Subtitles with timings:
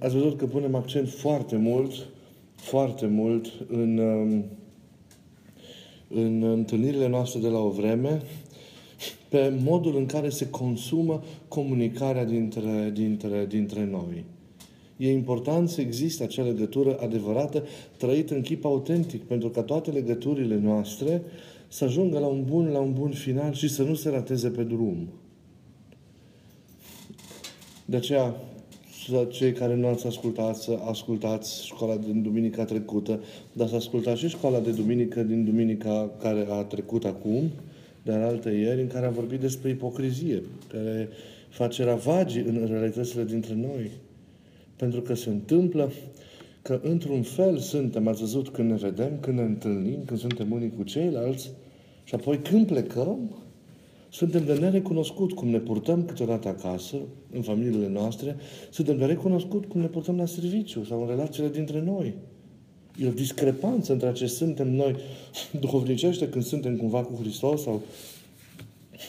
[0.00, 1.92] Ați văzut că punem accent foarte mult,
[2.54, 4.44] foarte mult în, um,
[6.08, 8.22] în întâlnirile noastre de la o vreme
[9.28, 14.24] pe modul în care se consumă comunicarea dintre, dintre, dintre noi.
[14.96, 17.64] E important să existe acea legătură adevărată,
[17.96, 21.22] trăită în chip autentic, pentru ca toate legăturile noastre
[21.68, 24.62] să ajungă la un bun, la un bun final și să nu se rateze pe
[24.62, 25.08] drum.
[27.84, 28.36] De aceea,
[29.30, 33.20] cei care nu ați ascultat, să ascultați școala din duminica trecută,
[33.52, 37.50] dar să ascultați și școala de duminică din duminica care a trecut acum,
[38.02, 41.08] dar alte ieri, în care a vorbit despre ipocrizie, care
[41.48, 43.90] face ravagii în realitățile dintre noi.
[44.76, 45.92] Pentru că se întâmplă
[46.62, 50.72] că într-un fel suntem, ați văzut când ne vedem, când ne întâlnim, când suntem unii
[50.76, 51.50] cu ceilalți,
[52.04, 53.30] și apoi când plecăm,
[54.08, 56.96] suntem de nerecunoscut cum ne purtăm câteodată acasă,
[57.32, 58.36] în familiile noastre,
[58.70, 62.14] suntem de recunoscut cum ne purtăm la serviciu sau în relațiile dintre noi.
[63.02, 64.96] E o discrepanță între ce suntem noi
[65.60, 67.82] duhovnicește când suntem cumva cu Hristos sau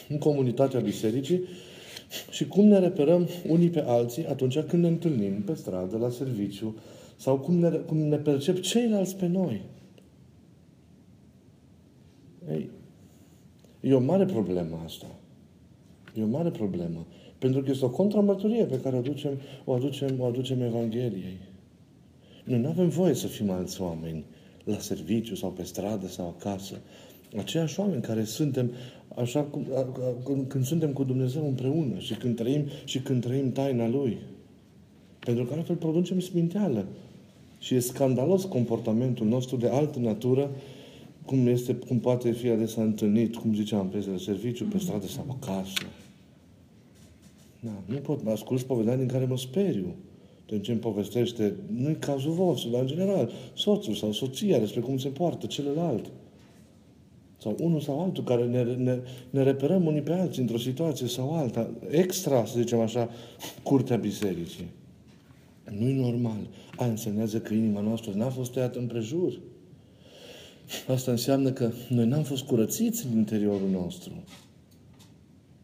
[0.08, 1.42] în comunitatea bisericii
[2.30, 6.76] și cum ne reperăm unii pe alții atunci când ne întâlnim pe stradă, la serviciu
[7.16, 9.62] sau cum ne, cum ne percep ceilalți pe noi.
[12.50, 12.70] Ei,
[13.80, 15.06] E o mare problemă asta.
[16.18, 17.06] E o mare problemă.
[17.38, 21.38] Pentru că este o contramărturie pe care o aducem, o aducem, o aducem Evangheliei.
[22.44, 24.24] Noi nu avem voie să fim alți oameni
[24.64, 26.78] la serviciu sau pe stradă sau acasă.
[27.38, 28.70] Aceiași oameni care suntem
[29.16, 29.42] așa
[30.22, 34.18] cum, când suntem cu Dumnezeu împreună și când trăim și când trăim taina Lui.
[35.18, 36.86] Pentru că altfel producem sminteală.
[37.58, 40.50] Și e scandalos comportamentul nostru de altă natură
[41.30, 45.72] cum, este, cum poate fi adesea întâlnit, cum ziceam, pe serviciu, pe stradă sau acasă.
[47.60, 49.94] Da, nu pot, mă ascult povedanii din care mă speriu.
[50.46, 54.98] De ce îmi povestește, nu-i cazul vostru, dar în general, soțul sau soția despre cum
[54.98, 56.10] se poartă celălalt.
[57.38, 58.98] Sau unul sau altul care ne, ne,
[59.30, 63.10] ne reperăm unii pe alții într-o situație sau alta, extra, să zicem așa,
[63.62, 64.68] curtea bisericii.
[65.78, 66.48] Nu-i normal.
[66.76, 69.40] Aia însemnează că inima noastră n-a fost tăiată împrejur.
[70.88, 74.12] Asta înseamnă că noi n-am fost curățiți în interiorul nostru.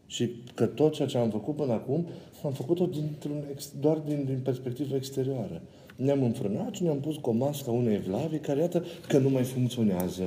[0.05, 2.07] Și că tot ceea ce am făcut până acum,
[2.43, 3.43] am făcut-o dintr-un,
[3.79, 5.61] doar din, din perspectivă exterioară.
[5.95, 9.43] Ne-am înfrânat și ne-am pus cu o mască unei evlavii care, iată, că nu mai
[9.43, 10.23] funcționează.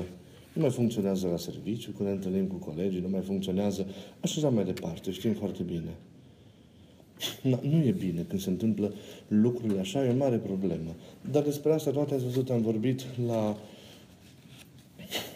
[0.52, 3.86] Nu mai funcționează la serviciu, când ne întâlnim cu colegii, nu mai funcționează,
[4.20, 5.94] așa mai departe, știm foarte bine.
[7.42, 8.94] Na, nu e bine când se întâmplă
[9.28, 10.94] lucrurile așa, e o mare problemă.
[11.30, 13.56] Dar despre asta toate ați văzut, am vorbit la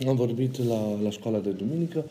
[0.07, 2.05] am vorbit la, la școala de duminică,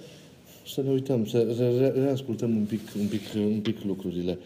[0.67, 4.37] să ne uităm, să re- reascultăm un pic, un, pic, un pic lucrurile.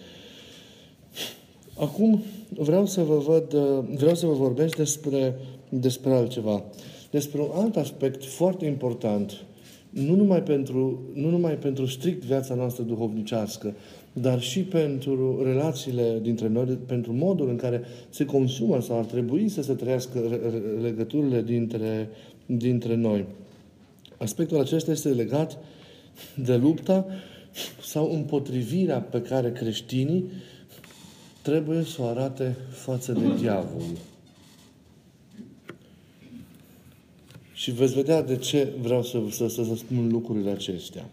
[1.80, 3.54] Acum vreau să vă văd,
[3.98, 5.36] vreau să vă vorbesc despre,
[5.70, 6.64] despre altceva.
[7.12, 9.42] Despre un alt aspect foarte important,
[9.90, 13.74] nu numai, pentru, nu numai pentru strict viața noastră duhovnicească,
[14.14, 19.50] dar și pentru relațiile dintre noi, pentru modul în care se consumă sau ar trebui
[19.50, 20.40] să se trăiască
[20.82, 22.10] legăturile dintre,
[22.48, 23.26] dintre noi.
[24.18, 25.58] Aspectul acesta este legat
[26.36, 27.06] de lupta
[27.84, 30.26] sau împotrivirea pe care creștinii
[31.42, 33.84] trebuie să o arate față de diavol.
[37.54, 41.10] Și veți vedea de ce vreau să, să, să, să spun lucrurile acestea.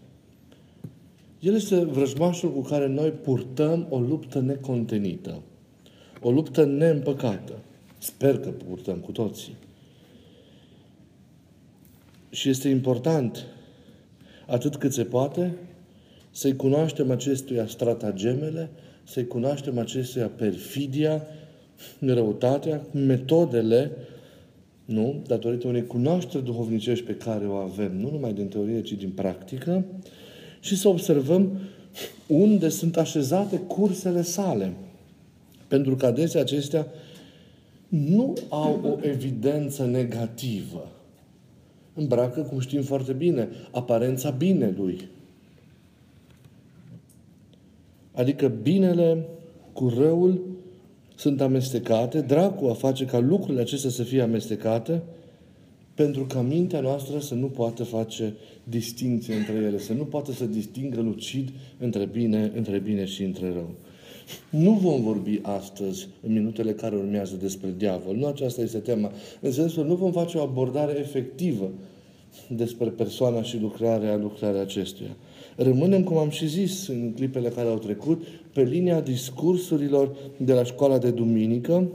[1.39, 5.41] El este vrăjmașul cu care noi purtăm o luptă necontenită.
[6.21, 7.53] O luptă neîmpăcată.
[7.97, 9.55] Sper că purtăm cu toții.
[12.35, 13.45] Și este important,
[14.47, 15.53] atât cât se poate,
[16.31, 18.69] să-i cunoaștem acestuia stratagemele,
[19.03, 21.21] să-i cunoaștem acestuia perfidia,
[21.99, 23.91] răutatea, metodele,
[24.85, 25.21] nu?
[25.27, 29.85] Datorită unei cunoaștere duhovnicești pe care o avem, nu numai din teorie, ci din practică,
[30.59, 31.59] și să observăm
[32.27, 34.73] unde sunt așezate cursele sale.
[35.67, 36.87] Pentru că adesea acestea
[37.87, 40.89] nu au o evidență negativă
[41.95, 45.07] îmbracă, cum știm foarte bine, aparența binelui.
[48.13, 49.25] Adică binele
[49.73, 50.41] cu răul
[51.15, 55.01] sunt amestecate, dracul a face ca lucrurile acestea să fie amestecate,
[55.93, 58.33] pentru ca mintea noastră să nu poată face
[58.63, 61.49] distinție între ele, să nu poată să distingă lucid
[61.79, 63.69] între bine, între bine și între rău.
[64.49, 68.15] Nu vom vorbi astăzi, în minutele care urmează, despre diavol.
[68.15, 69.11] Nu aceasta este tema.
[69.41, 71.71] În sensul că nu vom face o abordare efectivă
[72.49, 75.15] despre persoana și lucrarea, lucrarea acestuia.
[75.55, 78.23] Rămânem, cum am și zis în clipele care au trecut,
[78.53, 81.87] pe linia discursurilor de la școala de duminică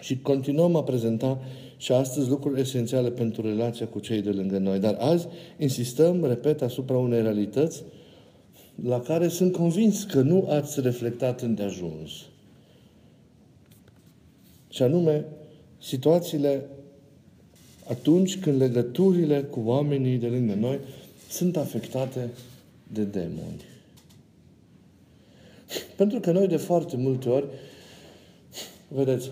[0.00, 1.40] și continuăm a prezenta
[1.76, 4.78] și astăzi lucruri esențiale pentru relația cu cei de lângă noi.
[4.78, 5.26] Dar azi
[5.58, 7.82] insistăm, repet, asupra unei realități
[8.74, 12.10] la care sunt convins că nu ați reflectat îndeajuns.
[14.68, 15.24] Și anume,
[15.78, 16.64] situațiile
[17.88, 20.78] atunci când legăturile cu oamenii de lângă noi
[21.28, 22.30] sunt afectate
[22.92, 23.64] de demoni.
[25.96, 27.46] Pentru că noi de foarte multe ori,
[28.88, 29.30] vedeți,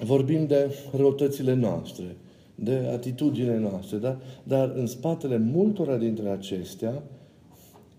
[0.00, 2.16] vorbim de răutățile noastre,
[2.54, 4.18] de atitudinile noastre, da?
[4.42, 7.02] dar în spatele multora dintre acestea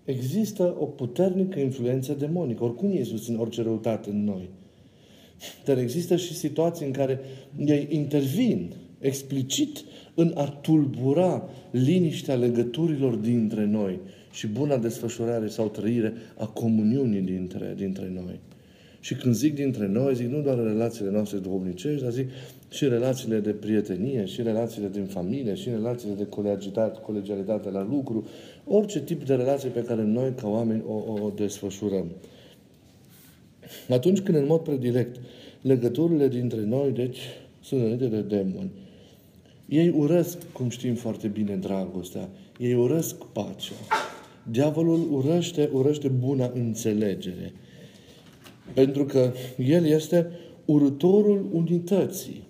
[0.06, 2.64] există o puternică influență demonică.
[2.64, 4.48] Oricum ei susțin orice răutate în noi.
[5.64, 7.20] Dar există și situații în care
[7.58, 13.98] ei intervin explicit în a tulbura liniștea legăturilor dintre noi
[14.32, 18.40] și buna desfășurare sau trăire a comuniunii dintre, dintre noi.
[19.06, 22.30] Și când zic dintre noi, zic nu doar relațiile noastre duhovnicești, dar zic
[22.70, 28.26] și relațiile de prietenie, și relațiile din familie, și relațiile de colegialitate, colegialitate la lucru,
[28.64, 32.06] orice tip de relație pe care noi, ca oameni, o, o, o desfășurăm.
[33.88, 35.20] Atunci când, în mod predilect,
[35.60, 37.18] legăturile dintre noi, deci,
[37.62, 38.70] sunt înainte de demoni,
[39.68, 42.28] ei urăsc, cum știm foarte bine, dragostea.
[42.58, 43.74] Ei urăsc pacea.
[44.50, 47.52] Diavolul urăște, urăște buna înțelegere.
[48.74, 50.30] Pentru că el este
[50.64, 52.42] urătorul unității.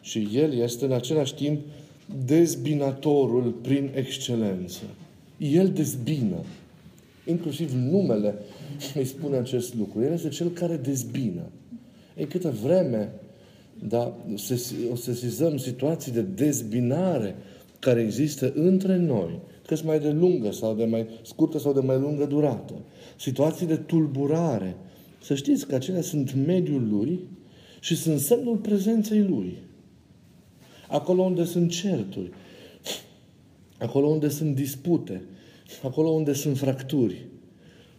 [0.00, 1.60] Și el este în același timp
[2.26, 4.82] dezbinatorul prin excelență.
[5.38, 6.44] El dezbină.
[7.26, 8.34] Inclusiv numele
[8.94, 10.02] îi spune acest lucru.
[10.02, 11.42] El este cel care dezbină.
[12.16, 13.12] Ei, câtă vreme
[13.88, 14.16] da,
[14.92, 17.34] o sesizăm situații de dezbinare
[17.78, 21.98] care există între noi, că mai de lungă sau de mai scurtă sau de mai
[21.98, 22.74] lungă durată.
[23.18, 24.76] Situații de tulburare.
[25.22, 27.20] Să știți că acelea sunt mediul lui
[27.80, 29.58] și sunt semnul prezenței lui.
[30.88, 32.30] Acolo unde sunt certuri,
[33.78, 35.22] acolo unde sunt dispute,
[35.82, 37.26] acolo unde sunt fracturi,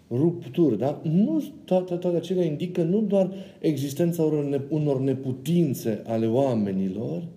[0.10, 1.02] rupturi, da?
[1.04, 7.28] Nu, toate, toate acelea indică nu doar existența unor, unor neputințe ale oamenilor,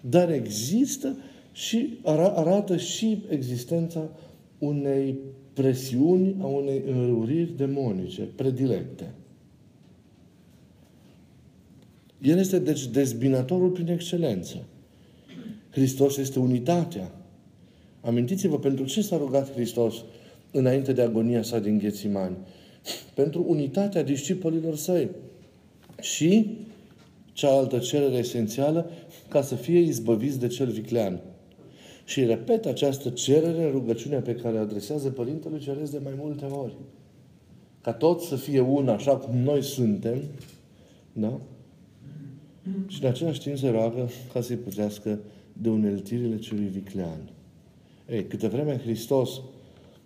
[0.00, 1.16] dar există
[1.52, 1.98] și
[2.34, 4.10] arată și existența
[4.58, 5.18] unei
[5.52, 9.14] presiuni, a unei înrăuriri demonice, predilecte.
[12.22, 14.56] El este deci dezbinatorul prin excelență.
[15.70, 17.10] Hristos este unitatea.
[18.00, 19.94] Amintiți-vă pentru ce s-a rugat Hristos
[20.50, 22.36] înainte de agonia sa din Ghețimani.
[23.14, 25.10] Pentru unitatea discipolilor săi.
[26.00, 26.58] Și
[27.32, 28.90] cealaltă cerere esențială,
[29.28, 31.20] ca să fie izbăviți de cel viclean.
[32.04, 36.44] Și repet această cerere în rugăciunea pe care o adresează Părintele Ceresc de mai multe
[36.44, 36.74] ori.
[37.80, 40.18] Ca tot să fie una, așa cum noi suntem,
[41.12, 41.40] da?
[42.86, 45.18] Și în același timp se roagă ca să-i putească
[45.52, 47.30] de uneltirile celui viclean.
[48.10, 49.40] Ei, câte vreme Hristos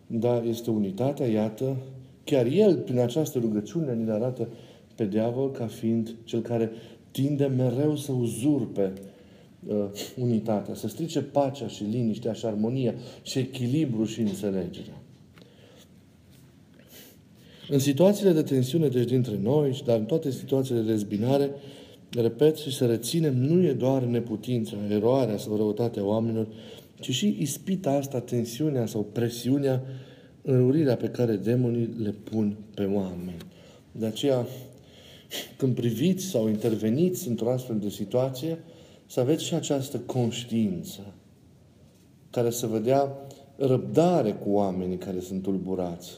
[0.07, 1.77] da, este unitatea, iată,
[2.25, 4.49] chiar El, prin această rugăciune, ne arată
[4.95, 6.71] pe diavol ca fiind cel care
[7.11, 8.93] tinde mereu să uzurpe
[9.67, 9.85] uh,
[10.17, 15.01] unitatea, să strice pacea și liniștea și armonia și echilibru și înțelegerea.
[17.69, 21.51] În situațiile de tensiune, deci dintre noi, dar în toate situațiile de dezbinare,
[22.21, 26.47] repet și să reținem, nu e doar neputința, eroarea sau răutatea oamenilor,
[27.01, 29.83] ci și ispita asta, tensiunea sau presiunea,
[30.43, 33.37] înrurirea pe care demonii le pun pe oameni.
[33.93, 34.47] De aceea,
[35.57, 38.59] când priviți sau interveniți într-o astfel de situație,
[39.07, 41.01] să aveți și această conștiință
[42.31, 43.13] care să vedea
[43.57, 46.11] răbdare cu oamenii care sunt tulburați.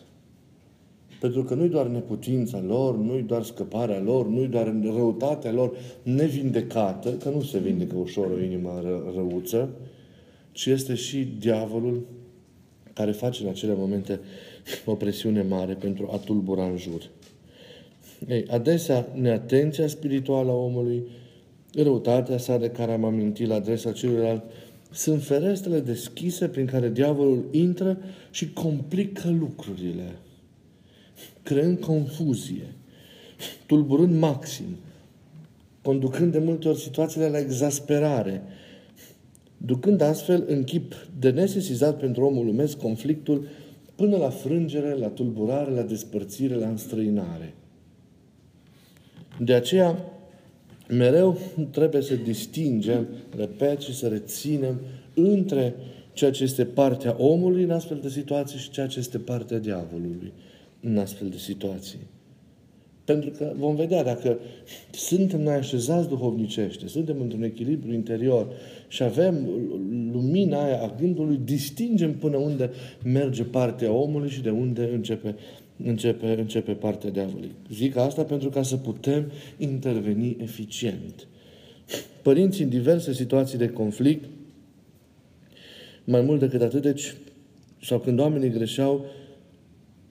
[1.21, 7.11] Pentru că nu-i doar neputința lor, nu-i doar scăparea lor, nu-i doar răutatea lor nevindecată,
[7.11, 9.69] că nu se vindecă ușor o inimă ră, răuță,
[10.53, 12.07] ci este și diavolul
[12.93, 14.21] care face în acele momente
[14.85, 17.03] o presiune mare pentru a tulbura în jur.
[18.29, 21.03] Ei, adesea, neatenția spirituală a omului,
[21.75, 24.43] răutatea sa de care am amintit la adresa celuilalt,
[24.91, 27.99] sunt ferestrele deschise prin care diavolul intră
[28.31, 30.19] și complică lucrurile,
[31.49, 32.75] creând confuzie,
[33.67, 34.77] tulburând maxim,
[35.83, 38.43] conducând de multe ori situațiile la exasperare,
[39.57, 43.47] ducând astfel în chip de nesesizat pentru omul lumesc conflictul
[43.95, 47.55] până la frângere, la tulburare, la despărțire, la înstrăinare.
[49.41, 50.13] De aceea,
[50.89, 51.39] mereu
[51.71, 54.81] trebuie să distingem, repet, și să reținem
[55.15, 55.75] între
[56.13, 60.33] ceea ce este partea omului în astfel de situații și ceea ce este partea diavolului
[60.81, 61.99] în astfel de situații.
[63.05, 64.39] Pentru că vom vedea dacă
[64.91, 68.49] suntem noi așezați duhovnicește, suntem într-un echilibru interior
[68.89, 69.49] și avem
[70.13, 72.71] lumina aia a gândului, distingem până unde
[73.05, 75.35] merge partea omului și de unde începe,
[75.85, 77.55] începe, începe partea diavolului.
[77.73, 81.27] Zic asta pentru ca să putem interveni eficient.
[82.23, 84.25] Părinții în diverse situații de conflict,
[86.05, 87.15] mai mult decât atât, deci,
[87.83, 89.05] sau când oamenii greșeau,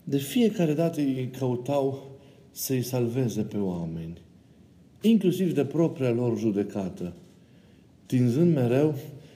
[0.09, 2.11] de fiecare dată ei căutau
[2.51, 4.21] să-i salveze pe oameni,
[5.01, 7.13] inclusiv de propria lor judecată,
[8.05, 8.95] tinzând mereu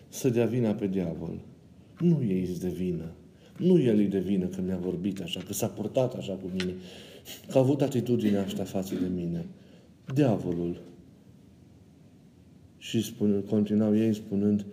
[0.09, 1.39] să dea vina pe diavol.
[1.99, 3.11] Nu ei îți de vină.
[3.57, 6.73] Nu el îi de vină că mi-a vorbit așa, că s-a purtat așa cu mine,
[7.49, 9.45] că a avut atitudinea asta față de mine.
[10.13, 10.81] Diavolul.
[12.77, 14.65] Și spun, continuau ei spunând,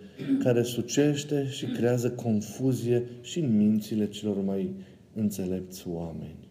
[0.43, 4.69] care sucește și creează confuzie și în mințile celor mai
[5.19, 6.49] înțelepți oameni.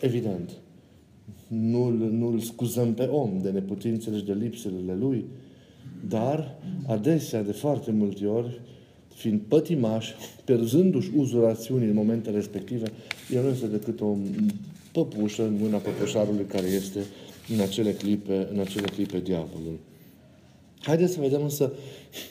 [0.00, 0.50] Evident,
[1.48, 5.24] nu-l, nu-l scuzăm pe om de neputințele și de lipsele lui,
[6.08, 8.60] dar adesea, de foarte multe ori,
[9.14, 10.10] fiind pătimaș,
[10.44, 12.92] pierzându-și uzul rațiunii în momentele respective,
[13.30, 14.16] el nu este decât o
[14.92, 17.00] păpușă în mâna păpășarului care este
[17.48, 19.78] în acele clipe, în acele clipe diavolul.
[20.80, 21.72] Haideți să vedem însă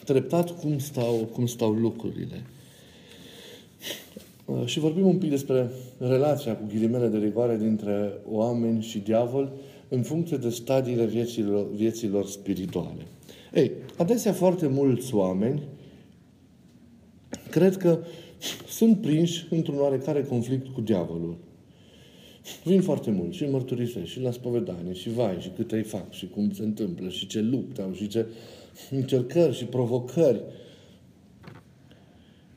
[0.06, 2.46] treptat cum stau, cum stau lucrurile.
[4.46, 9.52] Uh, și vorbim un pic despre relația cu ghilimele de rigoare dintre oameni și diavol
[9.90, 13.06] în funcție de stadiile vieților, vieților spirituale.
[13.54, 15.62] Ei, adesea foarte mulți oameni
[17.50, 18.00] cred că
[18.68, 21.38] sunt prinși într-un oarecare conflict cu diavolul.
[22.64, 26.28] Vin foarte mult și mărturisesc și la spovedanie și vai și câte îi fac și
[26.28, 28.26] cum se întâmplă și ce lupte au și ce
[28.90, 30.42] încercări și provocări.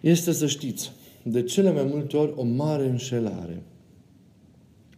[0.00, 0.92] Este să știți
[1.26, 3.62] de cele mai multe ori o mare înșelare.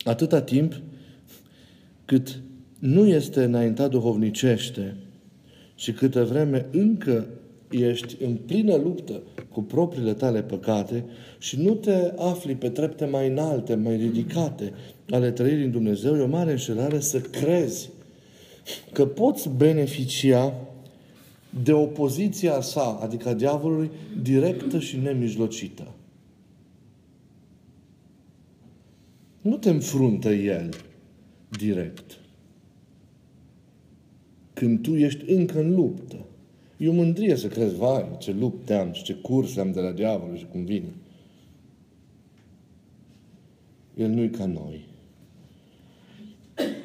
[0.04, 0.80] Atâta timp
[2.04, 2.40] cât
[2.78, 4.96] nu este înaintat duhovnicește
[5.74, 7.26] și câtă vreme încă
[7.70, 11.04] ești în plină luptă cu propriile tale păcate
[11.38, 14.72] și nu te afli pe trepte mai înalte, mai ridicate
[15.10, 17.90] ale trăirii în Dumnezeu, e o mare înșelare să crezi
[18.92, 20.54] că poți beneficia
[21.62, 23.90] de opoziția sa, adică a diavolului,
[24.22, 25.95] directă și nemijlocită.
[29.46, 30.74] Nu te înfruntă El
[31.48, 32.18] direct.
[34.52, 36.16] Când tu ești încă în luptă.
[36.76, 39.90] E o mândrie să crezi, vai, ce lupte am și ce curse am de la
[39.90, 40.94] diavol și cum vine.
[43.94, 44.86] El nu-i ca noi.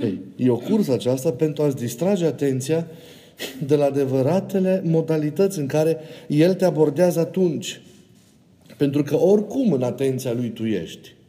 [0.02, 2.88] Ei, e o cursă aceasta pentru a-ți distrage atenția
[3.66, 7.82] de la adevăratele modalități în care El te abordează atunci.
[8.78, 11.20] Pentru că oricum în atenția Lui tu ești.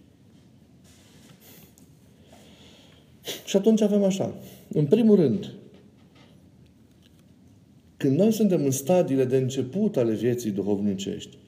[3.44, 4.34] Și atunci avem așa.
[4.68, 5.52] În primul rând,
[7.96, 11.38] când noi suntem în stadiile de început ale vieții duhovnicești,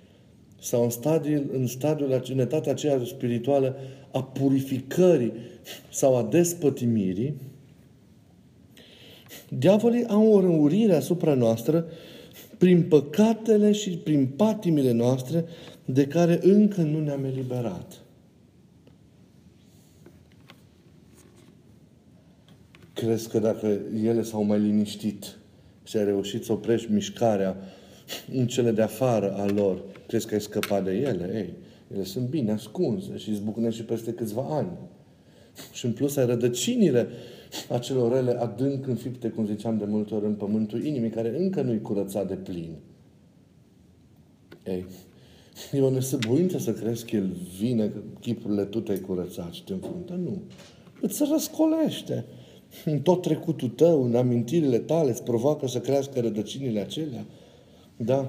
[0.60, 3.76] sau în stadiul, în stadiul la cinetatea aceea spirituală
[4.12, 5.32] a purificării
[5.90, 7.34] sau a despătimirii,
[9.48, 11.86] diavolii au o răurire asupra noastră
[12.58, 15.44] prin păcatele și prin patimile noastre
[15.84, 18.03] de care încă nu ne-am eliberat.
[22.94, 25.38] Crezi că dacă ele s-au mai liniștit
[25.82, 27.56] și ai reușit să oprești mișcarea
[28.32, 31.30] în cele de afară a lor, crezi că ai scăpat de ele?
[31.34, 31.54] Ei,
[31.94, 34.68] ele sunt bine ascunse și izbucnește și peste câțiva ani.
[35.72, 37.08] Și în plus ai rădăcinile
[37.68, 41.80] acelor rele adânc înfipte, cum ziceam de multe ori, în pământul inimii, care încă nu-i
[41.80, 42.76] curățat de plin.
[44.66, 44.86] Ei,
[45.72, 49.72] e o nesăbuință să crezi că El vine, că chipurile tu te-ai curățat și te
[49.72, 50.12] înfruntă.
[50.12, 50.42] Nu.
[51.00, 52.24] Îți răscolește
[52.84, 57.24] în tot trecutul tău, în amintirile tale, îți provoacă să crească rădăcinile acelea.
[57.96, 58.28] Da?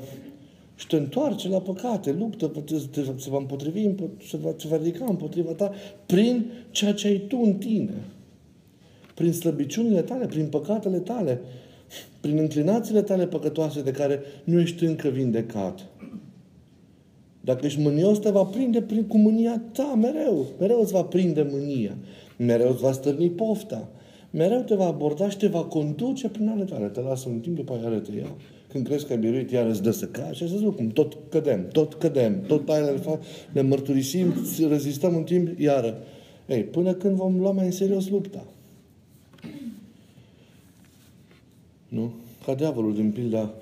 [0.76, 2.48] Și te întoarce la păcate, luptă,
[2.92, 3.90] te, se va împotrivi,
[4.28, 5.72] se va, se va ridica împotriva ta
[6.06, 7.94] prin ceea ce ai tu în tine.
[9.16, 11.42] Prin slăbiciunile tale, prin păcatele tale,
[12.20, 15.88] prin înclinațiile tale păcătoase de care nu ești încă vindecat.
[17.42, 20.46] Dacă ești mânios, te va prinde prin, cu mânia ta, mereu.
[20.60, 21.98] Mereu îți va prinde mânia.
[22.38, 23.90] Mereu îți va stârni pofta
[24.36, 26.88] mereu te va aborda și te va conduce prin ale tale.
[26.88, 28.36] Te lasă un timp, după care te ia.
[28.68, 31.68] Când crezi că ai biruit, iar îți dă să cazi și așa cum tot cădem,
[31.68, 33.22] tot cădem, tot aia le, fac,
[33.54, 34.34] le mărturisim,
[34.68, 35.98] rezistăm un timp, iară.
[36.48, 38.46] Ei, până când vom lua mai în serios lupta.
[41.88, 42.14] Nu?
[42.46, 43.54] Ca diavolul din pilda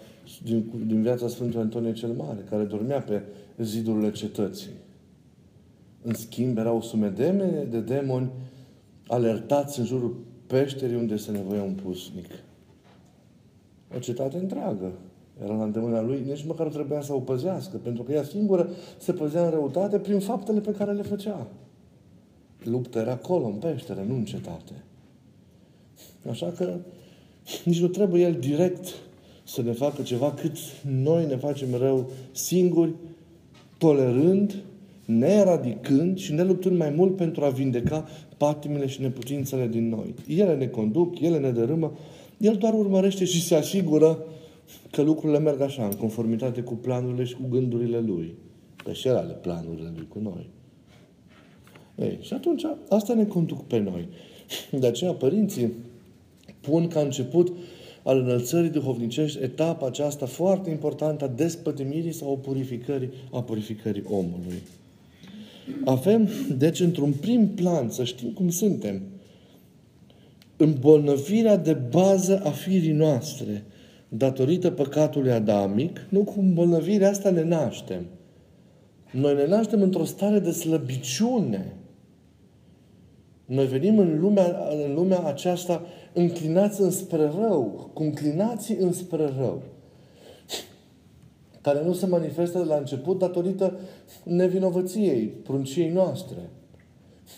[0.43, 3.21] din, din viața Sfântului Antonie cel Mare, care dormea pe
[3.57, 4.69] zidurile cetății.
[6.01, 8.29] În schimb, erau sumedeme de demoni
[9.07, 10.15] alertați în jurul
[10.53, 12.29] peșterii unde se nevoia un pusnic.
[13.95, 14.91] O cetate întreagă
[15.43, 19.13] era la îndemâna lui, nici măcar trebuia să o păzească, pentru că ea singură se
[19.13, 21.47] păzea în răutate prin faptele pe care le făcea.
[22.63, 24.83] Lupta era acolo, în peșteră, nu în cetate.
[26.29, 26.77] Așa că
[27.65, 28.87] nici nu trebuie el direct
[29.43, 30.57] să ne facă ceva cât
[30.87, 32.93] noi ne facem rău singuri,
[33.77, 34.55] tolerând,
[35.05, 38.07] neeradicând și ne luptând mai mult pentru a vindeca
[38.37, 40.13] patimile și neputințele din noi.
[40.27, 41.97] Ele ne conduc, ele ne dărâmă,
[42.37, 44.23] el doar urmărește și se asigură
[44.91, 48.35] că lucrurile merg așa, în conformitate cu planurile și cu gândurile lui.
[48.83, 50.49] Că și el are planurile lui cu noi.
[51.95, 54.07] Ei, și atunci, asta ne conduc pe noi.
[54.71, 55.71] De aceea, părinții
[56.61, 57.53] pun ca început
[58.03, 64.61] al înălțării duhovnicești etapa aceasta foarte importantă a despătimirii sau a purificării, a purificării omului.
[65.85, 69.01] Avem, deci, într-un prim plan, să știm cum suntem,
[70.57, 73.63] îmbolnăvirea de bază a firii noastre,
[74.09, 78.05] datorită păcatului adamic, nu cu îmbolnăvirea asta ne naștem.
[79.11, 81.75] Noi ne naștem într-o stare de slăbiciune.
[83.45, 89.61] Noi venim în lumea, în lumea aceasta înclinați înspre rău, cu înclinații înspre rău,
[91.63, 93.79] care nu se manifestă de la început datorită
[94.23, 96.49] nevinovăției, prunciei noastre.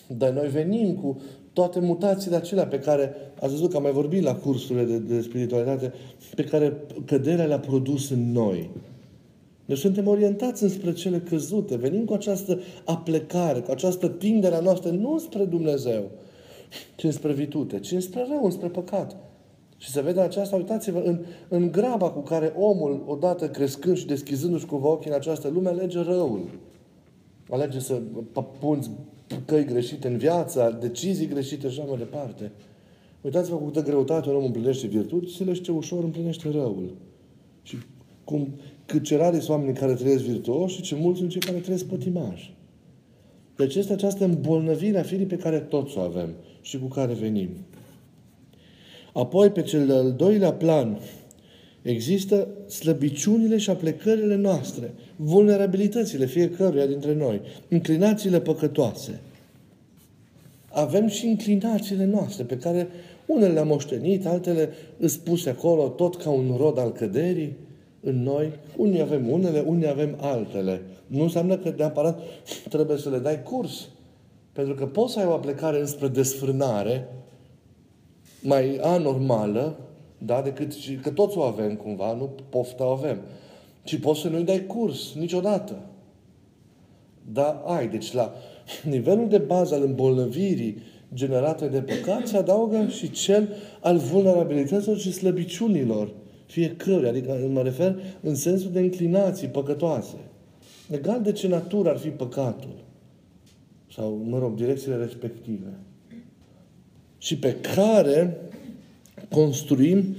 [0.08, 1.22] Dar noi venim cu
[1.53, 5.22] toate mutațiile acelea pe care, ați văzut că am mai vorbit la cursurile de, de
[5.22, 5.94] spiritualitate,
[6.36, 8.70] pe care căderea le-a produs în noi.
[9.65, 11.75] Noi suntem orientați înspre cele căzute.
[11.75, 16.12] Venim cu această aplecare, cu această tindere a noastră, nu spre Dumnezeu,
[16.96, 19.15] ci spre vitute, ci spre rău, spre păcat.
[19.77, 24.65] Și se vede aceasta, uitați-vă, în, în graba cu care omul, odată crescând și deschizându-și
[24.65, 26.50] cu ochii în această lume, alege răul.
[27.50, 28.01] Alege să
[28.60, 28.89] punți
[29.46, 32.51] căi greșite în viață, decizii greșite și așa mai departe.
[33.22, 36.96] Uitați-vă cu câtă greutate un om împlinește virtuțile și ce ușor împlinește răul.
[37.63, 37.77] Și
[38.24, 38.48] cum,
[38.85, 41.85] cât ce rare sunt oamenii care trăiesc virtuoși și ce mulți sunt cei care trăiesc
[41.85, 42.55] pătimași.
[43.55, 46.29] Deci este această îmbolnăvire a firii pe care toți o avem
[46.61, 47.50] și cu care venim.
[49.16, 51.00] Apoi, pe cel de-al doilea plan,
[51.82, 59.20] există slăbiciunile și aplecările noastre, vulnerabilitățile fiecăruia dintre noi, inclinațiile păcătoase.
[60.70, 62.88] Avem și inclinațiile noastre, pe care
[63.25, 67.56] unele le-am moștenit, altele îți puse acolo tot ca un rod al căderii
[68.01, 68.51] în noi.
[68.78, 70.82] Unii avem unele, unii avem altele.
[71.08, 72.20] Nu înseamnă că neapărat
[72.70, 73.88] trebuie să le dai curs.
[74.54, 77.08] Pentru că poți să ai o aplecare înspre desfrânare
[78.46, 79.77] mai anormală,
[80.18, 83.22] da, decât și că toți o avem cumva, nu pofta o avem.
[83.84, 85.79] Ci poți să nu-i dai curs niciodată.
[87.31, 87.88] Da, ai.
[87.88, 88.34] Deci la
[88.84, 90.77] nivelul de bază al îmbolnăvirii
[91.14, 93.50] generate de păcat se adaugă și cel
[93.81, 96.14] al vulnerabilităților și slăbiciunilor
[96.46, 100.18] fiecare, adică mă refer în sensul de inclinații păcătoase.
[100.92, 102.84] Egal de ce natură ar fi păcatul.
[103.94, 105.79] Sau, mă rog, direcțiile respective.
[107.25, 108.38] Și pe care
[109.29, 110.16] construim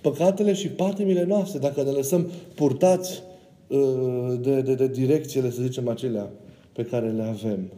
[0.00, 3.22] păcatele și patimile noastre, dacă ne lăsăm purtați
[3.66, 6.30] uh, de, de, de direcțiile, să zicem, acelea
[6.72, 7.70] pe care le avem.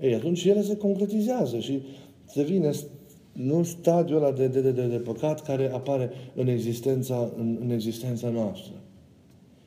[0.00, 1.82] Ei, atunci ele se concretizează și
[2.24, 2.70] se vine
[3.32, 7.70] nu stadiul ăla de, de, de, de, de păcat care apare în existența, în, în
[7.70, 8.72] existența noastră.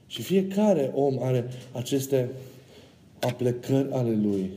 [0.07, 2.29] Și fiecare om are aceste
[3.19, 4.51] aplecări ale lui,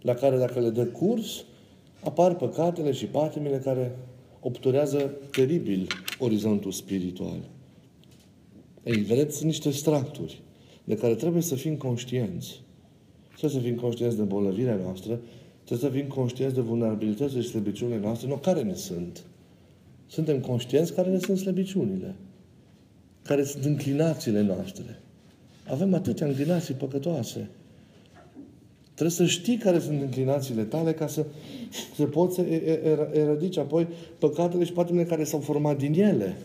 [0.00, 1.44] la care dacă le dă curs,
[2.02, 3.96] apar păcatele și patimile care
[4.40, 5.86] obturează teribil
[6.18, 7.38] orizontul spiritual.
[8.84, 10.42] Ei, vedeți, sunt niște stracturi
[10.84, 12.62] de care trebuie să fim conștienți.
[13.36, 15.20] Trebuie să fim conștienți de bolnăvirea noastră,
[15.64, 19.24] trebuie să fim conștienți de vulnerabilitățile și slăbiciunile noastre, nu care ne sunt.
[20.06, 22.14] Suntem conștienți care ne sunt slăbiciunile,
[23.22, 25.00] care sunt înclinațiile noastre.
[25.70, 27.50] Avem atâtea înclinații păcătoase.
[29.02, 31.26] Trebuie să știi care sunt înclinațiile tale ca să,
[31.96, 32.40] să poți să
[33.12, 33.88] eradici apoi
[34.18, 36.36] păcatele și patimile care s-au format din ele.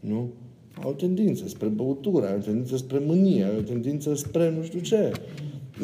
[0.00, 0.28] Nu?
[0.82, 5.10] Au tendință spre băutură, au tendință spre mânie, au tendință spre nu știu ce.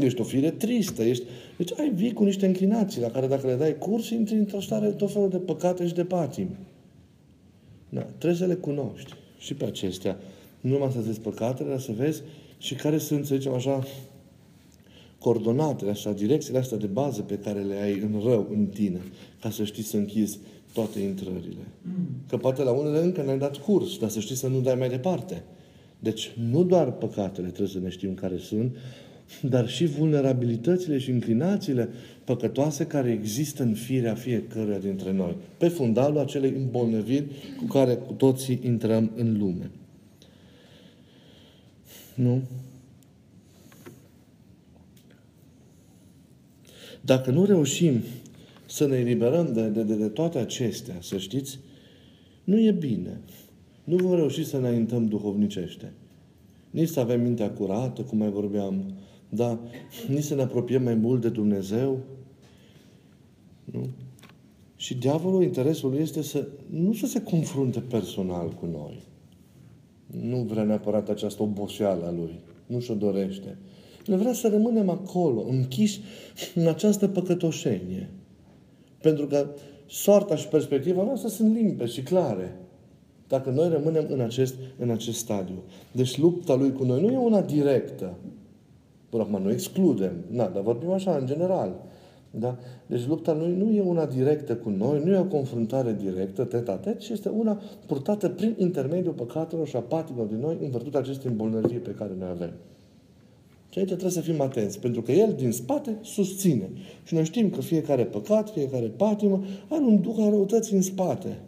[0.00, 1.24] Ești o fire tristă, ești...
[1.56, 4.88] Deci ai vii cu niște înclinații la care dacă le dai curs, intri într-o stare
[4.88, 6.56] tot felul de păcate și de patimi.
[7.88, 10.18] Da, trebuie să le cunoști și pe acestea.
[10.60, 12.22] Nu numai să vezi păcatele, dar să vezi
[12.58, 13.82] și care sunt, să zicem așa,
[15.18, 19.00] coordonatele astea, direcțiile astea de bază pe care le ai în rău, în tine,
[19.40, 20.38] ca să știi să închizi
[20.72, 21.66] toate intrările.
[22.28, 24.88] Că poate la unele încă ne-ai dat curs, dar să știi să nu dai mai
[24.88, 25.42] departe.
[25.98, 28.76] Deci nu doar păcatele trebuie să ne știm care sunt,
[29.42, 31.88] dar și vulnerabilitățile și inclinațiile
[32.24, 37.26] păcătoase care există în firea fiecăruia dintre noi, pe fundalul acelei îmbolnăviri
[37.58, 39.70] cu care cu toții intrăm în lume.
[42.14, 42.42] Nu?
[47.00, 48.00] Dacă nu reușim
[48.66, 51.58] să ne eliberăm de, de, de, de toate acestea, să știți,
[52.44, 53.20] nu e bine.
[53.84, 55.92] Nu vom reuși să înaintăm duhovnicește.
[56.70, 58.84] Nici să avem mintea curată, cum mai vorbeam,
[59.28, 59.58] da?
[60.08, 61.98] Nici să ne apropiem mai mult de Dumnezeu.
[63.64, 63.88] Nu?
[64.76, 69.02] Și diavolul, interesul lui este să nu să se confrunte personal cu noi.
[70.06, 72.40] Nu vrea neapărat această oboseală a lui.
[72.66, 73.56] Nu și-o dorește.
[74.08, 76.00] El vrea să rămânem acolo, închiși
[76.54, 78.08] în această păcătoșenie.
[79.00, 79.46] Pentru că
[79.86, 82.56] soarta și perspectiva noastră sunt limpezi și clare.
[83.28, 85.62] Dacă noi rămânem în acest, în acest stadiu.
[85.92, 88.14] Deci lupta lui cu noi nu e una directă.
[89.08, 90.12] Până acum nu excludem.
[90.30, 91.74] Na, dar vorbim așa, în general.
[92.30, 92.56] Da?
[92.86, 96.68] Deci lupta lui nu e una directă cu noi, nu e o confruntare directă, tet
[96.68, 101.00] a ci este una purtată prin intermediul păcatelor și a patimilor din noi în virtutea
[101.00, 102.52] acestei îmbolnăviri pe care noi avem.
[103.70, 106.68] Și aici trebuie să fim atenți, pentru că El din spate susține.
[107.04, 111.38] Și noi știm că fiecare păcat, fiecare patimă are un duh al răutății în spate,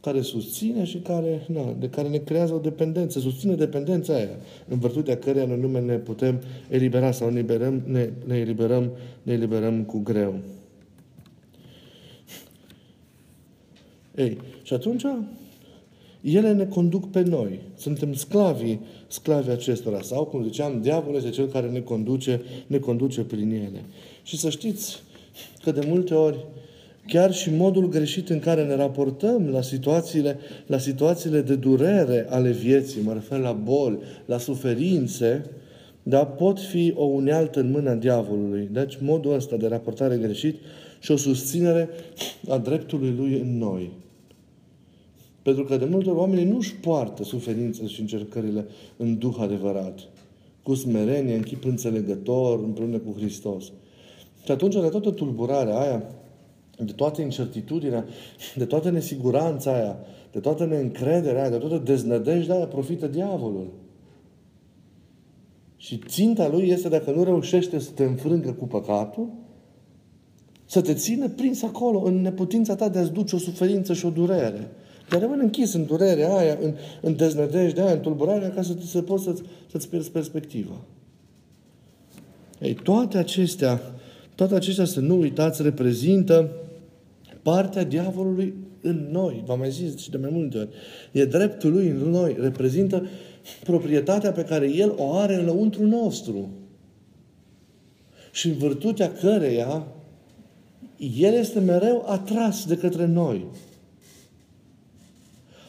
[0.00, 4.28] care susține și care, na, de care ne creează o dependență, susține dependența aia,
[4.68, 8.90] în virtutea căreia noi nume ne putem elibera sau ne eliberăm, ne, ne eliberăm,
[9.22, 10.34] ne eliberăm cu greu.
[14.14, 15.04] Ei, și atunci
[16.24, 17.60] ele ne conduc pe noi.
[17.76, 20.00] Suntem sclavii, sclavii acestora.
[20.00, 23.84] Sau, cum ziceam, diavolul este cel care ne conduce, ne conduce prin ele.
[24.22, 25.02] Și să știți
[25.62, 26.46] că de multe ori
[27.06, 32.50] chiar și modul greșit în care ne raportăm la situațiile, la situațiile de durere ale
[32.50, 35.44] vieții, mă refer la boli, la suferințe,
[36.02, 38.68] da, pot fi o unealtă în mâna diavolului.
[38.72, 40.56] Deci modul ăsta de raportare greșit
[41.00, 41.88] și o susținere
[42.48, 43.90] a dreptului lui în noi.
[45.44, 49.98] Pentru că de multe ori oamenii nu își poartă suferințele și încercările în Duh adevărat,
[50.62, 53.64] cu smerenie, în chip înțelegător, împreună cu Hristos.
[54.44, 56.02] Și atunci, de toată tulburarea aia,
[56.78, 58.04] de toată incertitudinea,
[58.54, 59.98] de toată nesiguranța aia,
[60.32, 63.72] de toată neîncrederea aia, de toată deznădejdea aia, profită diavolul.
[65.76, 69.28] Și ținta lui este, dacă nu reușește să te înfrângă cu păcatul,
[70.64, 74.10] să te țină prins acolo, în neputința ta de a-ți duce o suferință și o
[74.10, 74.70] durere.
[75.08, 79.02] Dar rămân închis în durerea aia, în, în deznădejdea aia, în tulburarea, ca să, să
[79.02, 80.80] poți să-ți, să-ți pierzi perspectiva.
[82.60, 83.80] Ei, toate acestea,
[84.34, 86.50] toate acestea, să nu uitați, reprezintă
[87.42, 89.42] partea diavolului în noi.
[89.46, 90.68] V-am mai zis și de mai multe ori.
[91.12, 92.36] E dreptul lui în noi.
[92.40, 93.06] Reprezintă
[93.64, 96.48] proprietatea pe care el o are în lăuntru nostru.
[98.32, 99.86] Și în virtutea căreia
[100.96, 103.46] el este mereu atras de către noi.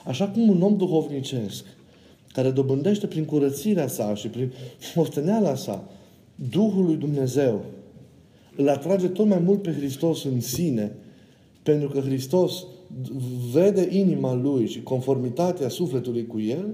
[0.05, 1.65] Așa cum un om duhovnicesc,
[2.33, 4.51] care dobândește prin curățirea sa și prin
[4.95, 5.89] osteneala sa
[6.51, 7.61] Duhul lui Dumnezeu,
[8.55, 10.91] îl atrage tot mai mult pe Hristos în sine,
[11.63, 12.65] pentru că Hristos
[13.53, 16.73] vede inima lui și conformitatea sufletului cu el,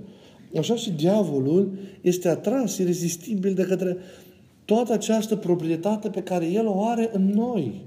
[0.58, 3.98] așa și diavolul este atras irezistibil de către
[4.65, 7.82] toată această proprietate pe care el o are în noi.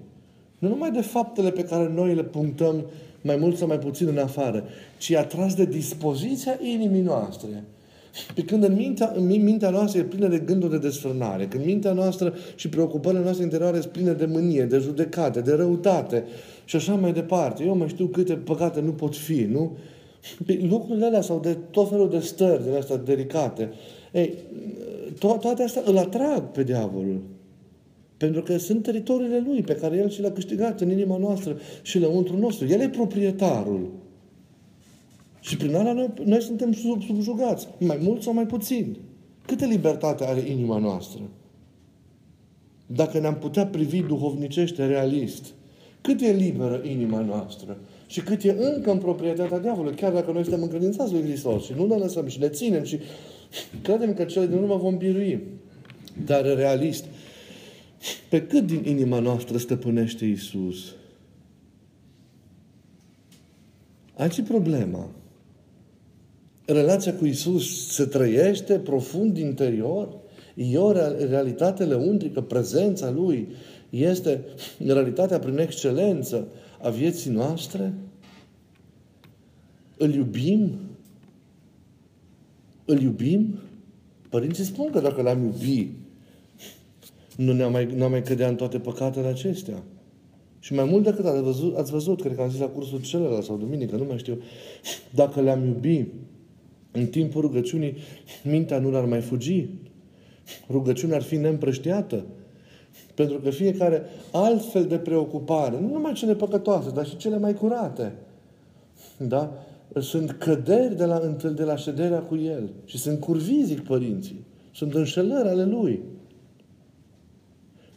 [0.59, 2.85] Nu numai de faptele pe care noi le punctăm
[3.25, 4.65] mai mult sau mai puțin în afară,
[4.99, 7.65] ci atras de dispoziția inimii noastre.
[8.35, 11.93] Pe când în mintea, în mintea noastră e plină de gânduri de desfrânare, când mintea
[11.93, 16.25] noastră și preocupările noastre interioare sunt pline de mânie, de judecate, de răutate
[16.65, 17.65] și așa mai departe.
[17.65, 19.77] Eu mai știu câte păcate nu pot fi, nu?
[20.47, 23.73] Pe lucrurile alea sau de tot felul de stări de astea delicate.
[24.13, 24.35] Ei,
[25.15, 27.21] to- toate astea îl atrag pe diavolul.
[28.25, 31.99] Pentru că sunt teritoriile lui pe care el și le-a câștigat în inima noastră și
[31.99, 32.67] lăuntru nostru.
[32.67, 33.91] El e proprietarul.
[35.41, 38.97] Și prin ala noi, noi suntem sub, subjugați, mai mult sau mai puțin.
[39.47, 41.21] Câtă libertate are inima noastră?
[42.87, 45.45] Dacă ne-am putea privi duhovnicește, realist,
[46.01, 47.79] cât e liberă inima noastră?
[48.07, 51.73] Și cât e încă în proprietatea diavolului, chiar dacă noi suntem încredințați lui Hristos și
[51.77, 52.99] nu ne lăsăm și ne ținem și
[53.83, 55.43] credem că cele din urmă vom birui.
[56.25, 57.05] Dar realist,
[58.35, 60.95] pe cât din inima noastră stăpânește Isus?
[64.17, 65.11] Aici e problema.
[66.67, 70.17] Relația cu Isus se trăiește profund interior?
[70.55, 70.93] E o
[71.29, 73.49] realitate lăuntrică, prezența Lui
[73.91, 74.45] este
[74.79, 76.49] realitatea prin excelență
[76.83, 77.95] a vieții noastre?
[79.97, 80.73] Îl iubim?
[82.85, 83.59] Îl iubim?
[84.29, 86.04] Părinții spun că dacă l-am iubit,
[87.37, 89.83] nu ne-am mai, nu mai cădea în toate păcatele acestea.
[90.59, 93.45] Și mai mult decât ați văzut, ați văzut, cred că am zis la cursul celălalt
[93.45, 94.39] sau duminică, nu mai știu,
[95.11, 96.13] dacă le-am iubit
[96.93, 97.97] în timpul rugăciunii,
[98.43, 99.69] mintea nu ar mai fugi.
[100.71, 102.25] Rugăciunea ar fi neîmprăștiată.
[103.15, 108.13] Pentru că fiecare altfel de preocupare, nu numai cele păcătoase, dar și cele mai curate,
[109.17, 109.53] da?
[110.01, 111.19] sunt căderi de la,
[111.55, 112.71] de la șederea cu El.
[112.85, 114.45] Și sunt curvizic părinții.
[114.73, 116.03] Sunt înșelări ale Lui.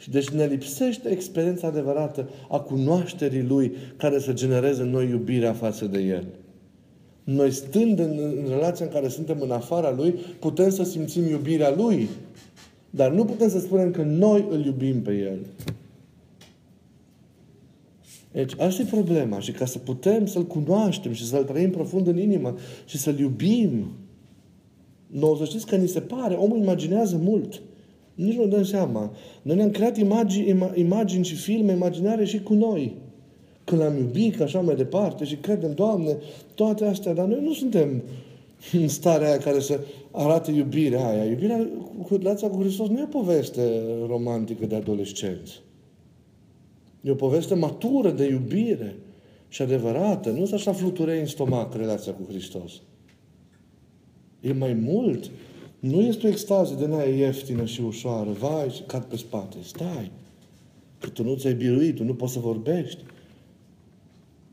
[0.08, 5.54] Și deci ne lipsește experiența adevărată a cunoașterii Lui care să genereze în noi iubirea
[5.54, 6.24] față de El.
[7.24, 11.74] Noi stând în, în relația în care suntem în afara Lui, putem să simțim iubirea
[11.76, 12.08] Lui.
[12.90, 15.38] Dar nu putem să spunem că noi îl iubim pe El.
[18.32, 19.40] Deci, asta e problema.
[19.40, 23.92] Și ca să putem să-L cunoaștem și să-L trăim profund în inimă și să-L iubim,
[25.08, 27.62] nu să știți că ni se pare, omul imaginează mult.
[28.18, 29.12] Nici nu dăm seama.
[29.42, 32.96] Noi ne-am creat imagini, imagini și filme imaginare și cu noi.
[33.64, 36.18] Când l-am iubit, că așa mai departe, și credem, Doamne,
[36.54, 38.04] toate astea, dar noi nu suntem
[38.82, 39.80] în starea aia care să
[40.12, 41.24] arate iubirea aia.
[41.24, 41.70] Iubirea
[42.08, 45.62] cu relația cu Hristos nu e o poveste romantică de adolescenți.
[47.02, 48.96] E o poveste matură de iubire
[49.48, 50.30] și adevărată.
[50.30, 52.72] Nu sunt așa fluturei în stomac relația cu Hristos.
[54.42, 55.32] E mai mult.
[55.80, 58.32] Nu este o extază de aia ieftină și ușoară.
[58.32, 59.58] Vai și cad pe spate.
[59.62, 60.12] Stai.
[61.00, 63.04] Că tu nu ți-ai biruit, tu nu poți să vorbești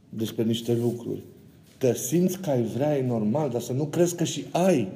[0.08, 1.22] despre niște lucruri.
[1.78, 4.88] Că simți că ai vrea, e normal, dar să nu crezi că și ai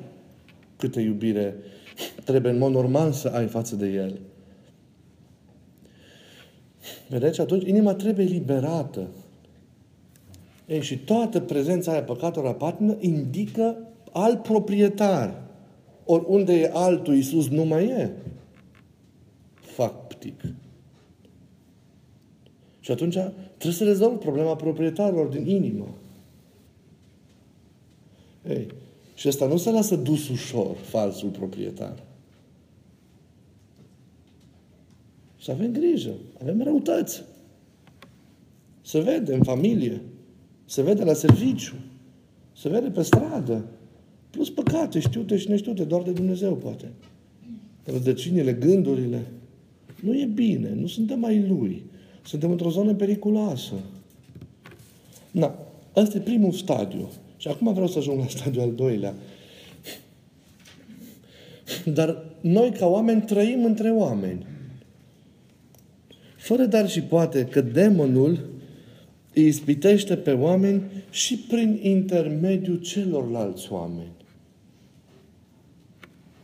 [0.76, 1.56] câtă iubire
[2.24, 4.18] trebuie în mod normal să ai față de El.
[7.08, 7.40] Vedeți?
[7.40, 9.08] Atunci inima trebuie liberată.
[10.66, 13.76] Ei, și toată prezența aia păcatelor patină indică
[14.12, 15.42] alt proprietar.
[16.10, 18.10] Ori unde e altul, Iisus nu mai e.
[19.54, 20.40] Faptic.
[22.80, 23.14] Și atunci
[23.56, 25.94] trebuie să rezolv problema proprietarilor din inimă.
[28.48, 28.66] Ei,
[29.14, 32.02] și ăsta nu se lasă dus ușor, falsul proprietar.
[35.40, 36.12] Să avem grijă.
[36.40, 37.24] Avem răutăți.
[38.80, 40.02] Se vede în familie.
[40.64, 41.74] Se vede la serviciu.
[42.56, 43.64] Se vede pe stradă.
[44.30, 46.88] Plus păcate, știute și neștiute, doar de Dumnezeu poate.
[47.84, 49.26] Rădăcinile, gândurile.
[50.00, 51.82] Nu e bine, nu suntem mai Lui.
[52.24, 53.74] Suntem într-o zonă periculoasă.
[55.30, 55.58] Na,
[55.96, 57.08] ăsta e primul stadiu.
[57.36, 59.14] Și acum vreau să ajung la stadiul al doilea.
[61.84, 64.46] Dar noi, ca oameni, trăim între oameni.
[66.36, 68.48] Fără dar și poate că demonul
[69.34, 74.16] îi ispitește pe oameni și prin intermediul celorlalți oameni.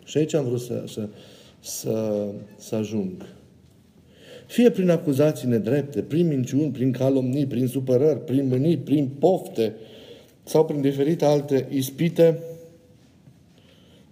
[0.04, 1.08] Și aici am vrut să, să,
[1.60, 3.26] să, să ajung.
[4.46, 9.74] Fie prin acuzații nedrepte, prin minciuni, prin calomnii, prin supărări, prin mânii, prin pofte
[10.44, 12.38] sau prin diferite alte ispite,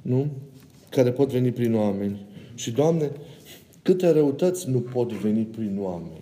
[0.03, 0.27] nu?
[0.89, 2.27] Care pot veni prin oameni.
[2.55, 3.11] Și, Doamne,
[3.83, 6.21] Câte răutăți nu pot veni prin oameni.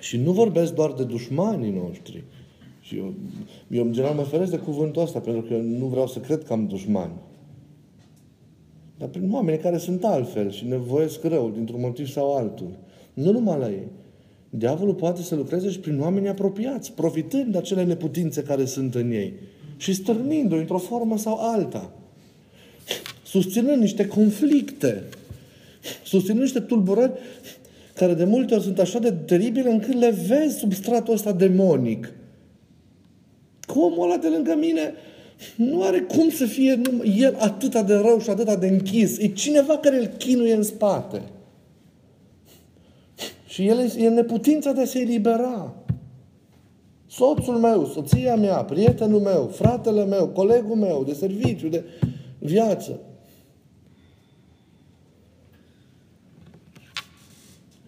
[0.00, 2.24] Și nu vorbesc doar de dușmanii noștri.
[2.94, 3.14] Și eu,
[3.68, 6.52] eu în general mă feresc de cuvântul ăsta, pentru că nu vreau să cred că
[6.52, 7.12] am dușmani.
[8.98, 12.70] Dar prin oameni care sunt altfel și ne voiesc rău, dintr-un motiv sau altul.
[13.14, 13.86] Nu numai la ei.
[14.50, 19.10] Diavolul poate să lucreze și prin oameni apropiați, profitând de acele neputințe care sunt în
[19.10, 19.32] ei
[19.76, 21.92] și stârnind-o într-o formă sau alta
[23.34, 25.02] susținând niște conflicte,
[26.04, 27.12] susținând niște tulburări
[27.94, 32.12] care de multe ori sunt așa de teribile încât le vezi sub stratul ăsta demonic.
[33.66, 34.94] Cum omul ăla de lângă mine
[35.56, 36.80] nu are cum să fie
[37.18, 39.18] el atâta de rău și atâta de închis.
[39.18, 41.22] E cineva care îl chinuie în spate.
[43.46, 45.74] Și el e neputința de a se elibera.
[47.06, 51.84] Soțul meu, soția mea, prietenul meu, fratele meu, colegul meu de serviciu, de
[52.38, 53.00] viață.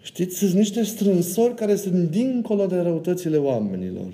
[0.01, 4.13] Știți, sunt niște strânsori care sunt dincolo de răutățile oamenilor.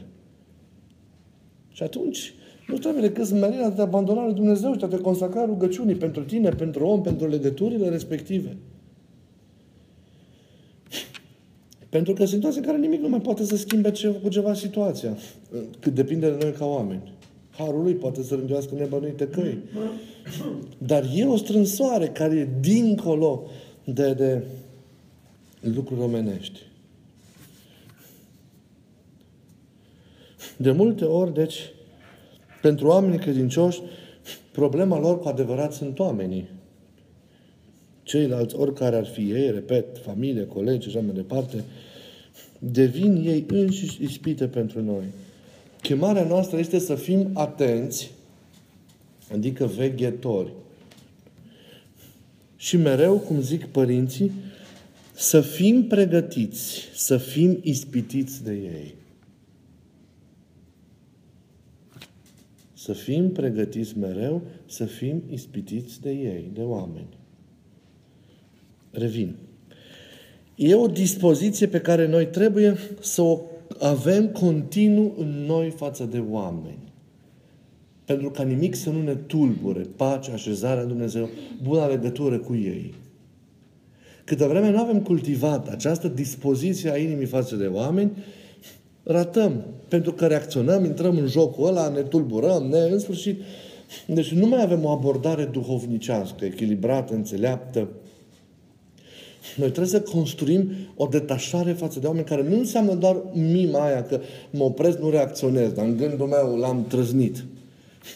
[1.73, 2.33] Și atunci,
[2.67, 6.23] nu trebuie decât smerirea de abandonare lui Dumnezeu și de a te consacra rugăciunii pentru
[6.23, 8.57] tine, pentru om, pentru legăturile respective.
[11.89, 15.17] Pentru că situația în care nimic nu mai poate să schimbe ce, cu ceva situația.
[15.79, 17.13] Cât depinde de noi ca oameni.
[17.57, 19.57] Harul lui poate să rângească nebănuite căi.
[20.77, 23.43] Dar e o strânsoare care e dincolo
[23.83, 24.43] de, de
[25.59, 26.59] lucruri omenești.
[30.63, 31.59] De multe ori, deci,
[32.61, 33.81] pentru oamenii credincioși,
[34.51, 36.49] problema lor cu adevărat sunt oamenii.
[38.03, 41.63] Ceilalți, oricare ar fi ei, repet, familie, colegi și așa mai departe,
[42.59, 45.03] devin ei înșiși ispite pentru noi.
[45.81, 48.11] Chemarea noastră este să fim atenți,
[49.31, 50.53] adică veghetori.
[52.55, 54.31] Și mereu, cum zic părinții,
[55.13, 59.01] să fim pregătiți, să fim ispitiți de ei.
[62.83, 67.17] Să fim pregătiți mereu, să fim ispitiți de ei, de oameni.
[68.91, 69.35] Revin.
[70.55, 73.41] E o dispoziție pe care noi trebuie să o
[73.79, 76.93] avem continuu în noi față de oameni.
[78.05, 81.29] Pentru ca nimic să nu ne tulbure pace, așezarea Dumnezeu,
[81.61, 82.93] bună legătură cu ei.
[84.23, 88.11] Câtă vreme nu avem cultivat această dispoziție a inimii față de oameni,
[89.03, 89.65] ratăm.
[89.87, 93.41] Pentru că reacționăm, intrăm în jocul ăla, ne tulburăm, ne, în sfârșit.
[94.07, 97.87] Deci nu mai avem o abordare duhovnicească, echilibrată, înțeleaptă,
[99.55, 104.03] noi trebuie să construim o detașare față de oameni care nu înseamnă doar mima aia
[104.03, 107.45] că mă opresc, nu reacționez, dar în gândul meu l-am trăznit.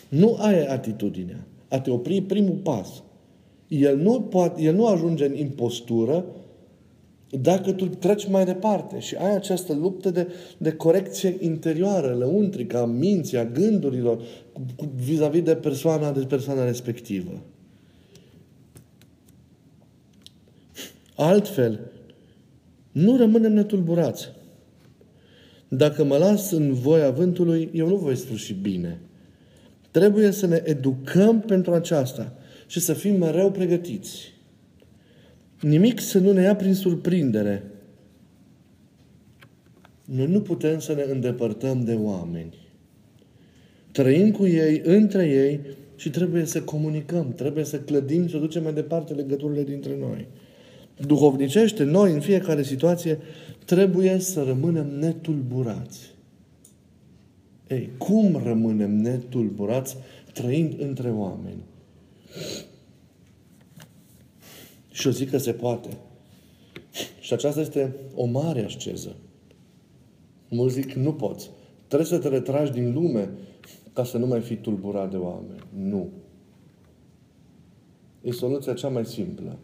[0.10, 1.46] Nu aia e atitudinea.
[1.68, 2.88] A te opri primul pas.
[3.68, 6.26] El nu, poate, el nu ajunge în impostură
[7.30, 12.86] dacă tu treci mai departe și ai această luptă de, de corecție interioară, lăuntrică, a
[12.86, 14.22] minții, a gândurilor,
[14.54, 17.42] cu, cu, vis-a-vis de persoana, de persoana respectivă.
[21.16, 21.80] Altfel,
[22.92, 24.32] nu rămânem netulburați.
[25.68, 29.00] Dacă mă las în voia vântului, eu nu voi sfârși bine.
[29.92, 32.34] Trebuie să ne educăm pentru aceasta
[32.68, 34.37] și să fim mereu pregătiți.
[35.62, 37.64] Nimic să nu ne ia prin surprindere.
[40.06, 42.56] Noi nu putem să ne îndepărtăm de oameni.
[43.92, 45.60] Trăim cu ei, între ei
[45.96, 50.28] și trebuie să comunicăm, trebuie să clădim, să ducem mai departe legăturile dintre noi
[51.06, 53.20] duhovnicește, noi în fiecare situație
[53.66, 56.12] trebuie să rămânem netulburați.
[57.68, 59.98] Ei, cum rămânem netulburați
[60.34, 61.64] trăind între oameni?
[64.98, 65.90] Și eu zic că se poate.
[67.20, 69.16] Și aceasta este o mare asceză.
[70.50, 71.50] Mulți zic, nu poți.
[71.88, 73.30] Trebuie să te retragi din lume
[73.94, 75.64] ca să nu mai fii tulburat de oameni.
[75.74, 76.10] Nu.
[78.22, 79.58] E soluția cea mai simplă.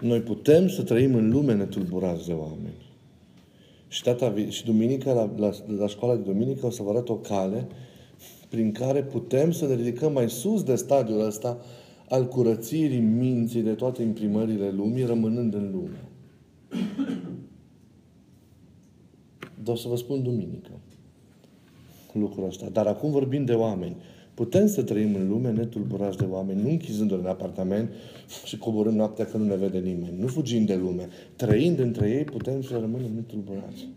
[0.00, 2.84] Noi putem să trăim în lume netulburați de oameni.
[3.88, 7.16] Și, tata, și duminica, la, la, la școala de duminică, o să vă arăt o
[7.16, 7.66] cale
[8.48, 11.58] prin care putem să ne ridicăm mai sus de stadiul ăsta
[12.08, 16.08] al curățirii minții de toate imprimările lumii, rămânând în lume.
[19.62, 20.70] Dar o să vă spun duminică
[22.18, 22.68] lucrul ăsta.
[22.72, 23.96] Dar acum vorbim de oameni.
[24.34, 27.90] Putem să trăim în lume netulburați de oameni, nu închizându-ne în apartament
[28.44, 30.18] și coborând noaptea că nu ne vede nimeni.
[30.18, 31.08] Nu fugim de lume.
[31.36, 33.88] Trăind între ei, putem să rămânem netulburați.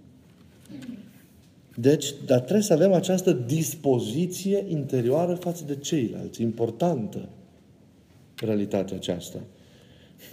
[1.81, 6.41] Deci, dar trebuie să avem această dispoziție interioară față de ceilalți.
[6.41, 7.29] Importantă
[8.35, 9.39] realitatea aceasta.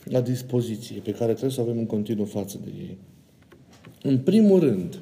[0.05, 2.99] La dispoziție pe care trebuie să o avem în continuu față de ei.
[4.03, 4.99] În primul rând,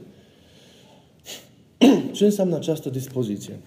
[2.13, 3.59] ce înseamnă această dispoziție?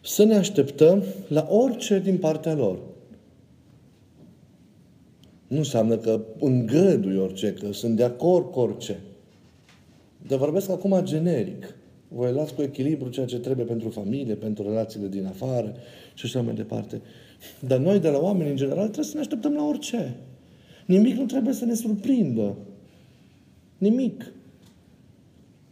[0.00, 2.78] să ne așteptăm la orice din partea lor.
[5.46, 9.00] Nu înseamnă că îngădui orice, că sunt de acord cu orice.
[10.26, 11.74] Dar vorbesc acum generic.
[12.08, 15.74] Voi luați cu echilibru ceea ce trebuie pentru familie, pentru relațiile din afară
[16.14, 17.00] și așa mai departe.
[17.60, 20.16] Dar noi, de la oameni în general, trebuie să ne așteptăm la orice.
[20.86, 22.56] Nimic nu trebuie să ne surprindă.
[23.78, 24.32] Nimic.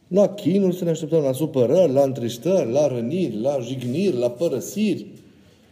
[0.09, 5.07] La chinuri să ne așteptăm la supărări, la întristări, la răniri, la jigniri, la părăsiri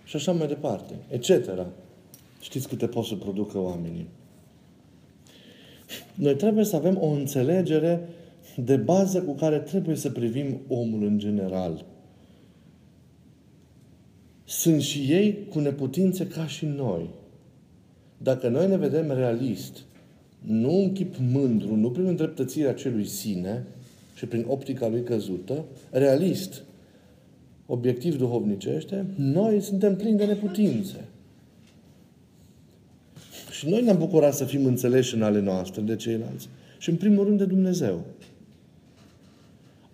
[0.04, 1.30] și așa mai departe, etc.
[2.40, 4.06] Știți câte pot să producă oamenii.
[6.14, 8.08] Noi trebuie să avem o înțelegere
[8.56, 11.84] de bază cu care trebuie să privim omul în general.
[14.44, 17.08] Sunt și ei cu neputințe ca și noi.
[18.18, 19.84] Dacă noi ne vedem realist,
[20.40, 23.66] nu în chip mândru, nu prin îndreptățirea celui sine,
[24.14, 26.62] și prin optica lui căzută, realist,
[27.66, 31.04] obiectiv duhovnicește, noi suntem plini de neputințe.
[33.50, 36.48] Și noi ne-am bucurat să fim înțeleși în ale noastre de ceilalți.
[36.78, 38.04] Și în primul rând de Dumnezeu.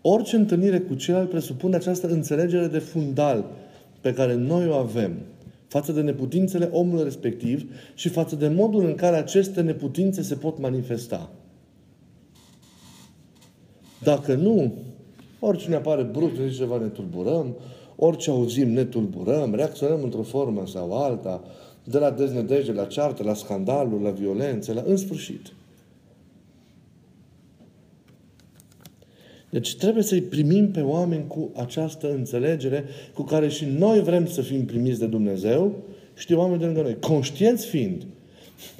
[0.03, 3.44] Orice întâlnire cu celălalt presupune această înțelegere de fundal
[4.01, 5.12] pe care noi o avem
[5.66, 10.59] față de neputințele omului respectiv și față de modul în care aceste neputințe se pot
[10.59, 11.30] manifesta.
[14.03, 14.72] Dacă nu,
[15.38, 17.57] orice ne apare brusc, ne zice ceva, ne tulburăm,
[17.96, 21.42] orice auzim, ne tulburăm, reacționăm într-o formă sau alta,
[21.84, 25.53] de la deznădejde, la ceartă, la scandaluri, la violențe, la în sfârșit.
[29.51, 32.84] Deci trebuie să-i primim pe oameni cu această înțelegere
[33.14, 35.74] cu care și noi vrem să fim primiți de Dumnezeu
[36.14, 36.96] și de oameni de lângă noi.
[36.98, 38.07] Conștienți fiind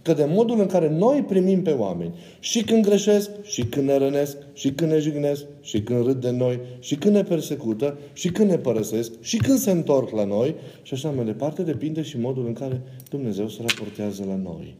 [0.03, 3.97] că de modul în care noi primim pe oameni, și când greșesc, și când ne
[3.97, 8.29] rănesc, și când ne jignesc, și când râd de noi, și când ne persecută, și
[8.29, 12.19] când ne părăsesc, și când se întorc la noi, și așa mai departe, depinde și
[12.19, 14.77] modul în care Dumnezeu se raportează la noi.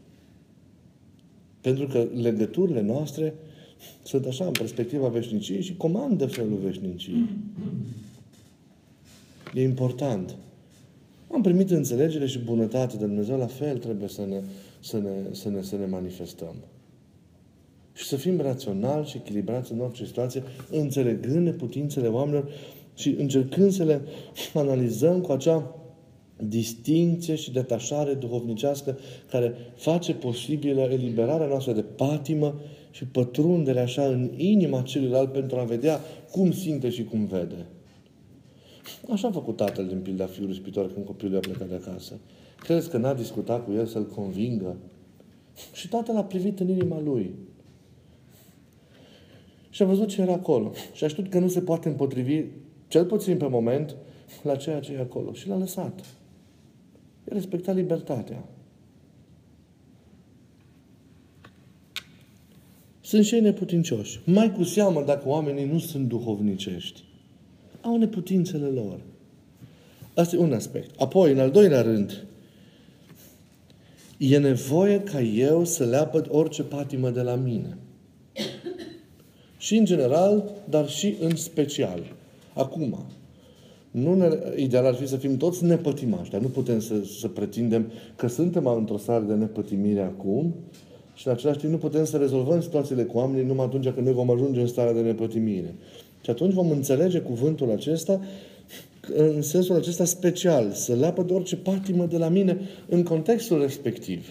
[1.61, 3.33] Pentru că legăturile noastre
[4.03, 7.29] sunt așa în perspectiva veșniciei și comandă felul veșniciei.
[9.53, 10.35] E important.
[11.33, 14.41] Am primit înțelegere și bunătate de Dumnezeu, la fel trebuie să ne,
[14.79, 16.55] să ne, să ne, să ne manifestăm.
[17.93, 22.49] Și să fim raționali și echilibrați în orice situație, înțelegând neputințele oamenilor
[22.95, 24.01] și încercând să le
[24.53, 25.75] analizăm cu acea
[26.47, 28.97] distinție și detașare duhovnicească
[29.29, 32.59] care face posibilă eliberarea noastră de patimă
[32.91, 35.99] și pătrundere așa în inima celuilalt pentru a vedea
[36.31, 37.65] cum simte și cum vede.
[39.11, 42.19] Așa a făcut tatăl din pilda fiului spitor când copilul a plecat de acasă.
[42.59, 44.75] Crezi că n-a discutat cu el să-l convingă?
[45.73, 47.35] Și tatăl a privit în inima lui.
[49.69, 50.71] Și a văzut ce era acolo.
[50.93, 52.43] Și a știut că nu se poate împotrivi,
[52.87, 53.95] cel puțin pe moment,
[54.43, 55.33] la ceea ce e acolo.
[55.33, 55.99] Și l-a lăsat.
[57.29, 58.43] El respecta libertatea.
[63.11, 64.19] Sunt și ei neputincioși.
[64.25, 67.03] Mai cu seamă dacă oamenii nu sunt duhovnicești.
[67.81, 68.99] Au neputințele lor.
[70.15, 71.01] Asta e un aspect.
[71.01, 72.25] Apoi, în al doilea rând,
[74.17, 77.77] e nevoie ca eu să leapăd orice patimă de la mine.
[79.57, 82.01] Și în general, dar și în special.
[82.53, 83.05] Acum,
[83.91, 87.91] nu ne, ideal ar fi să fim toți nepătimași, dar nu putem să, să pretindem
[88.15, 90.55] că suntem într-o stare de nepătimire acum
[91.21, 94.15] și în același timp nu putem să rezolvăm situațiile cu oamenii numai atunci când noi
[94.15, 95.75] vom ajunge în starea de nepătimire.
[96.21, 98.21] Și atunci vom înțelege cuvântul acesta
[99.15, 102.59] în sensul acesta special, să leapă de orice patimă de la mine
[102.89, 104.27] în contextul respectiv.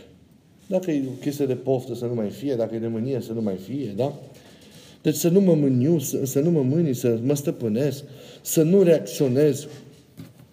[0.67, 3.33] Dacă e o chestie de poftă să nu mai fie, dacă e de mânie să
[3.33, 4.15] nu mai fie, da?
[5.03, 8.05] Deci să nu mă mâniu, să, să nu mă mâni, să mă stăpânesc,
[8.43, 9.67] să nu reacționez,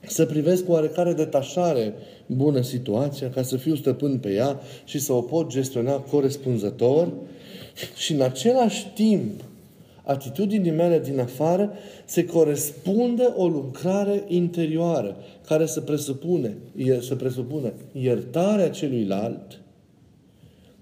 [0.08, 1.94] să privesc cu oarecare detașare
[2.26, 7.12] bună situația, ca să fiu stăpân pe ea și să o pot gestiona corespunzător.
[7.96, 9.42] Și în același timp
[10.04, 11.74] atitudinii mele din afară
[12.06, 16.58] se corespundă o lucrare interioară care să presupune,
[17.02, 19.60] să presupune iertarea celuilalt,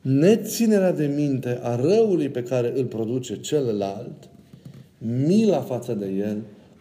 [0.02, 4.30] neținerea de minte a răului pe care îl produce celălalt,
[4.98, 6.38] mila față de el,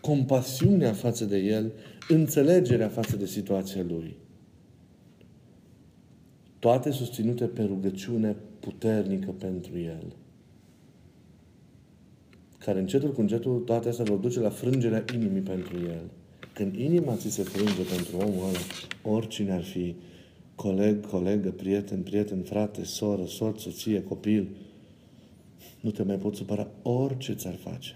[0.07, 1.73] compasiunea față de el,
[2.09, 4.17] înțelegerea față de situația lui.
[6.59, 10.17] Toate susținute pe rugăciune puternică pentru el.
[12.59, 16.11] Care încetul cu încetul toate astea vor duce la frângerea inimii pentru el.
[16.53, 18.59] Când inima ți se frânge pentru omul ăla,
[19.17, 19.95] oricine ar fi,
[20.55, 24.49] coleg, colegă, prieten, prieten, frate, soră, soț, soție, copil,
[25.81, 27.95] nu te mai poți supăra orice ți-ar face.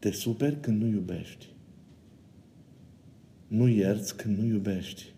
[0.00, 1.46] Te superi când nu iubești.
[3.46, 5.12] Nu ierți când nu iubești.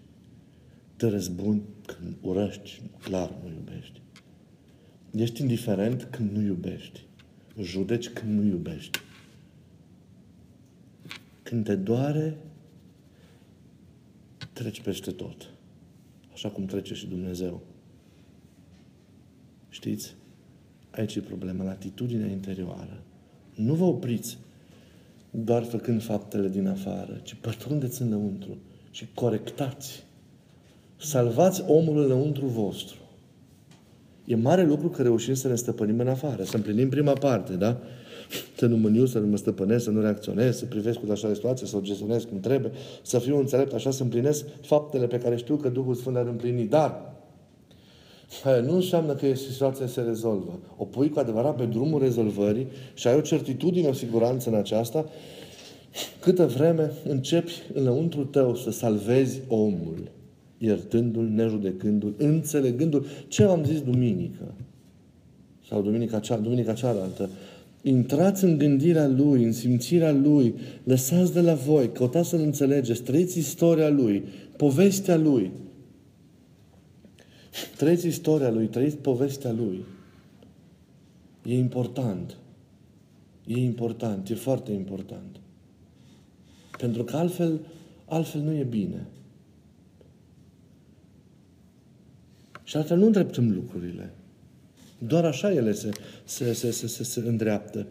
[0.97, 4.01] Te răzbuni când urăști, clar nu iubești.
[5.11, 7.07] Ești indiferent când nu iubești.
[7.61, 8.99] Judeci când nu iubești.
[11.43, 12.37] Când te doare,
[14.53, 15.51] treci peste tot.
[16.33, 17.63] Așa cum trece și Dumnezeu.
[19.69, 20.15] Știți?
[20.91, 23.03] Aici e problema, la atitudinea interioară.
[23.55, 24.39] Nu vă opriți
[25.35, 28.57] doar făcând faptele din afară, ci pătrundeți înăuntru
[28.91, 30.05] și corectați.
[30.97, 32.97] Salvați omul înăuntru vostru.
[34.25, 37.81] E mare lucru că reușim să ne stăpânim în afară, să împlinim prima parte, da?
[38.57, 41.35] Să nu mâniu, să nu mă stăpânesc, să nu reacționez, să privesc cu așa de
[41.35, 42.73] situație, să o gestionez cum trebuie,
[43.03, 46.67] să fiu înțelept așa, să împlinesc faptele pe care știu că Duhul Sfânt le-ar împlini.
[46.67, 47.12] Dar
[48.45, 50.59] Aia nu înseamnă că situația se rezolvă.
[50.77, 55.07] O pui cu adevărat pe drumul rezolvării și ai o certitudine, o siguranță în aceasta,
[56.21, 60.11] câtă vreme începi înăuntru tău să salvezi omul,
[60.59, 63.07] iertându-l, nejudecându-l, înțelegându-l.
[63.29, 64.55] Ce am zis duminică?
[65.69, 67.29] Sau duminica, cea, duminica cealaltă?
[67.83, 70.55] Intrați în gândirea Lui, în simțirea Lui,
[70.85, 74.25] lăsați de la voi, căutați să-L înțelegeți, trăiți istoria Lui,
[74.57, 75.51] povestea Lui.
[77.77, 79.85] Trăiți istoria Lui, trăiți povestea Lui.
[81.45, 82.37] E important.
[83.47, 85.37] E important, e foarte important.
[86.79, 87.61] Pentru că altfel,
[88.05, 89.07] altfel nu e bine.
[92.65, 94.13] Și altfel nu îndreptăm lucrurile.
[94.99, 95.91] Doar așa ele se,
[96.25, 97.87] se, se, se, se, se îndreaptă.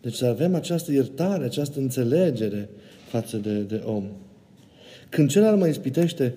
[0.00, 2.68] Deci să avem această iertare, această înțelegere
[3.08, 4.04] față de, de om.
[5.08, 6.34] Când celălalt mă ispitește,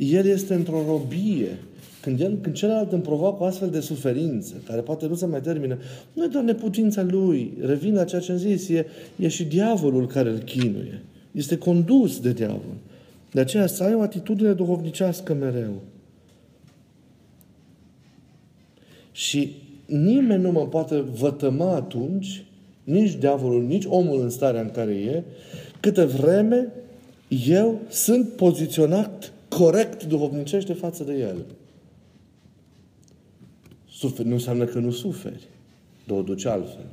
[0.00, 1.58] el este într-o robie.
[2.00, 5.40] Când, el, când celălalt îmi provoacă o astfel de suferință, care poate nu se mai
[5.40, 5.78] termină,
[6.12, 7.52] nu e doar neputința lui.
[7.60, 8.86] Revin la ceea ce am zis, e,
[9.16, 11.02] e și diavolul care îl chinuie.
[11.32, 12.76] Este condus de diavol.
[13.32, 15.82] De aceea să ai o atitudine duhovnicească mereu.
[19.12, 22.44] Și nimeni nu mă poate vătăma atunci,
[22.84, 25.22] nici diavolul, nici omul în starea în care e,
[25.80, 26.68] câte vreme
[27.28, 31.44] eu sunt poziționat corect duhovnicește față de el.
[33.88, 35.48] Suferi nu înseamnă că nu suferi,
[36.06, 36.86] dar o duci altfel.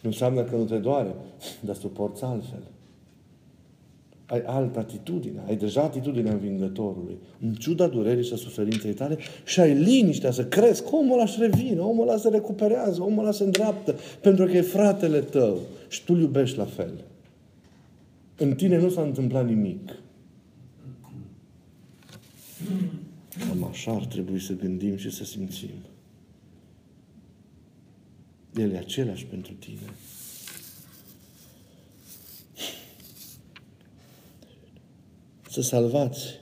[0.00, 1.14] Nu înseamnă că nu te doare,
[1.66, 2.62] dar suporți altfel
[4.26, 9.60] ai altă atitudine, ai deja atitudinea învingătorului, în ciuda durerii și a suferinței tale și
[9.60, 13.32] ai liniștea să crezi că omul ăla își revine, omul ăla se recuperează, omul ăla
[13.32, 15.58] se îndreaptă, pentru că e fratele tău
[15.88, 17.04] și tu îl iubești la fel.
[18.36, 19.90] În tine nu s-a întâmplat nimic.
[23.48, 25.70] Cam așa ar trebui să gândim și să simțim.
[28.54, 29.90] El e același pentru tine.
[35.56, 36.40] să salvați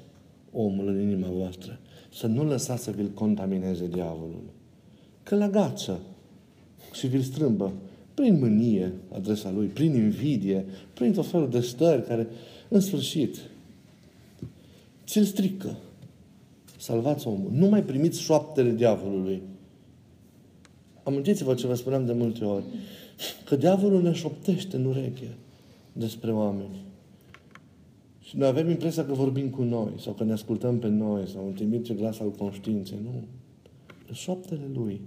[0.52, 1.78] omul în inima voastră.
[2.12, 4.42] Să nu lăsați să vi-l contamineze diavolul.
[5.22, 6.00] Că la gață
[6.92, 7.72] și vi-l strâmbă
[8.14, 10.64] prin mânie adresa lui, prin invidie,
[10.94, 12.26] prin tot felul de stări care,
[12.68, 13.36] în sfârșit,
[15.06, 15.76] ți-l strică.
[16.84, 17.50] Salvați omul.
[17.52, 19.42] Nu mai primiți șoaptele diavolului.
[21.02, 22.64] Amintiți-vă ce vă spuneam de multe ori.
[23.44, 25.36] Că diavolul ne șoptește în ureche
[25.92, 26.84] despre oameni.
[28.20, 31.46] Și noi avem impresia că vorbim cu noi, sau că ne ascultăm pe noi, sau
[31.46, 32.98] întâlniți glas al conștiinței.
[33.02, 33.24] Nu.
[34.12, 35.00] Șoaptele Lui.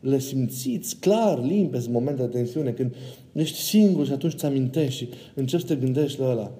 [0.00, 2.94] Le simțiți clar, limpezi în momente de tensiune, când
[3.32, 6.52] ești singur și atunci ți amintești și începi să te gândești la ăla.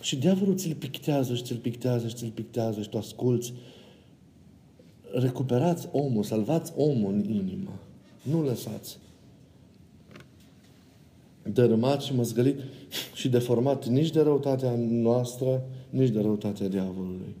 [0.00, 3.52] Și diavolul ți-l pictează și ți-l pictează și ți-l pictează și tu asculți.
[5.12, 7.78] Recuperați omul, salvați omul în inimă.
[8.22, 8.98] Nu lăsați
[11.42, 12.60] dărâmat și măzgălit
[13.14, 17.34] și deformat nici de răutatea noastră, nici de răutatea diavolului.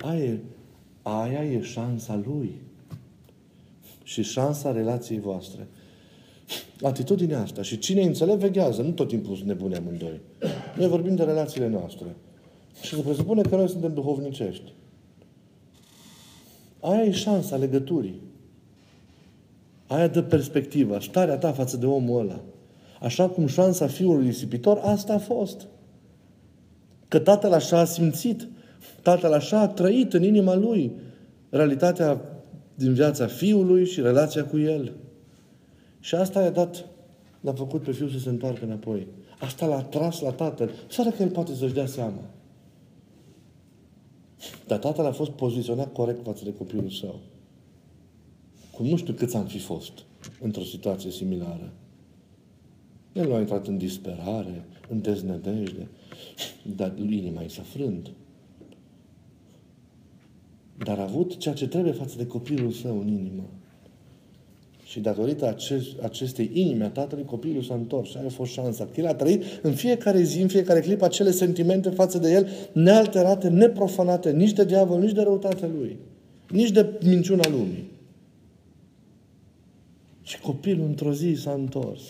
[0.00, 0.38] Aia e,
[1.02, 2.54] aia e șansa lui.
[4.02, 5.68] Și șansa relației voastre.
[6.80, 7.62] Atitudinea asta.
[7.62, 8.82] Și cine înțeleg, veghează.
[8.82, 10.20] Nu tot timpul sunt nebune amândoi.
[10.76, 12.06] Noi vorbim de relațiile noastre.
[12.80, 14.72] Și se presupune că noi suntem duhovnicești.
[16.80, 18.20] Aia e șansa legăturii.
[19.86, 22.40] Aia dă perspectiva, starea ta față de omul ăla.
[23.00, 25.66] Așa cum șansa fiului risipitor, asta a fost.
[27.08, 28.48] Că tatăl așa a simțit,
[29.02, 30.92] tatăl așa a trăit în inima lui
[31.50, 32.20] realitatea
[32.74, 34.92] din viața fiului și relația cu el.
[36.00, 36.84] Și asta i-a dat,
[37.40, 39.06] l-a făcut pe fiul să se întoarcă înapoi.
[39.42, 42.22] Asta l-a tras la tatăl, fără că el poate să-și dea seama.
[44.66, 47.20] Dar tatăl a fost poziționat corect față de copilul său.
[48.72, 49.92] Cum nu știu câți am fi fost
[50.40, 51.72] într-o situație similară.
[53.12, 55.88] El nu a intrat în disperare, în deznădejde,
[56.76, 58.10] dar inima i s-a frânt.
[60.78, 63.48] Dar a avut ceea ce trebuie față de copilul său în inimă.
[64.92, 68.88] Și datorită acest, acestei inimi a tatălui, copilul s-a întors și a fost șansa.
[68.96, 73.48] El a trăit în fiecare zi, în fiecare clip, acele sentimente față de el, nealterate,
[73.48, 75.96] neprofanate, nici de diavol, nici de răutatea lui,
[76.48, 77.90] nici de minciuna lumii.
[80.22, 82.02] Și copilul într-o zi s-a întors.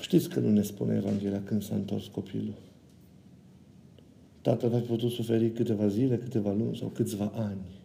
[0.00, 2.54] Știți că nu ne spune Evanghelia când s-a întors copilul.
[4.40, 7.77] Tatăl a putut suferi câteva zile, câteva luni sau câțiva ani.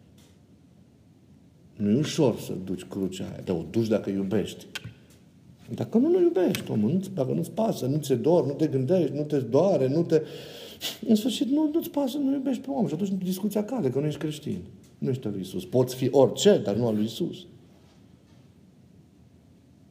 [1.76, 4.66] Nu e ușor să duci crucea aia, dar o duci dacă iubești.
[5.74, 7.00] Dacă nu, nu iubești omul.
[7.14, 10.22] Dacă nu-ți pasă, nu ți dor, nu te gândești, nu te doare, nu te...
[11.08, 12.86] În sfârșit, nu, nu-ți pasă, nu iubești pe om.
[12.86, 14.58] Și atunci discuția cade, că nu ești creștin.
[14.98, 15.64] Nu ești al lui Isus.
[15.64, 17.46] Poți fi orice, dar nu al lui Isus.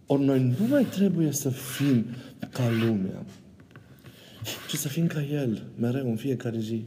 [0.05, 2.05] Ori noi nu mai trebuie să fim
[2.49, 3.25] ca lumea,
[4.69, 6.86] ci să fim ca El, mereu, în fiecare zi.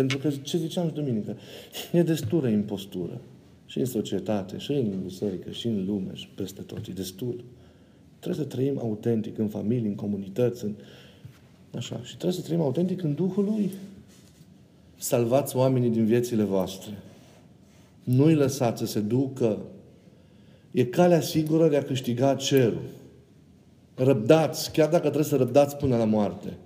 [0.00, 1.36] Pentru că, ce ziceam și duminică,
[1.92, 3.20] e destulă impostură.
[3.66, 6.86] Și în societate, și în biserică, și în lume, și peste tot.
[6.86, 7.44] E destul.
[8.18, 10.74] Trebuie să trăim autentic în familie, în comunități, în...
[11.76, 12.00] Așa.
[12.02, 13.70] Și trebuie să trăim autentic în Duhul Lui.
[14.96, 16.98] Salvați oamenii din viețile voastre.
[18.04, 19.58] Nu-i lăsați să se ducă.
[20.70, 22.88] E calea sigură de a câștiga cerul.
[23.94, 26.56] Răbdați, chiar dacă trebuie să răbdați până la moarte.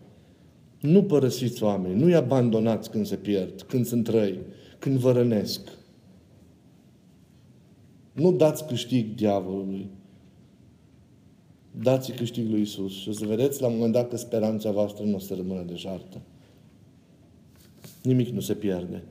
[0.85, 4.39] Nu părăsiți oamenii, nu-i abandonați când se pierd, când sunt răi,
[4.79, 5.61] când vă rănesc.
[8.13, 9.87] Nu dați câștig diavolului.
[11.71, 15.05] Dați câștig lui Isus și o să vedeți la un moment dat că speranța voastră
[15.05, 16.21] nu o să rămână deșartă.
[18.03, 19.03] Nimic nu se pierde.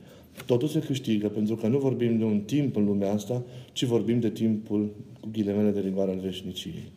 [0.46, 4.20] Totul se câștigă pentru că nu vorbim de un timp în lumea asta, ci vorbim
[4.20, 6.92] de timpul cu ghilemele de rigoare al veșniciei.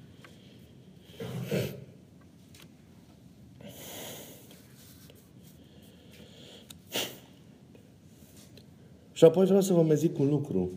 [9.18, 10.70] Și apoi vreau să vă mai zic un lucru.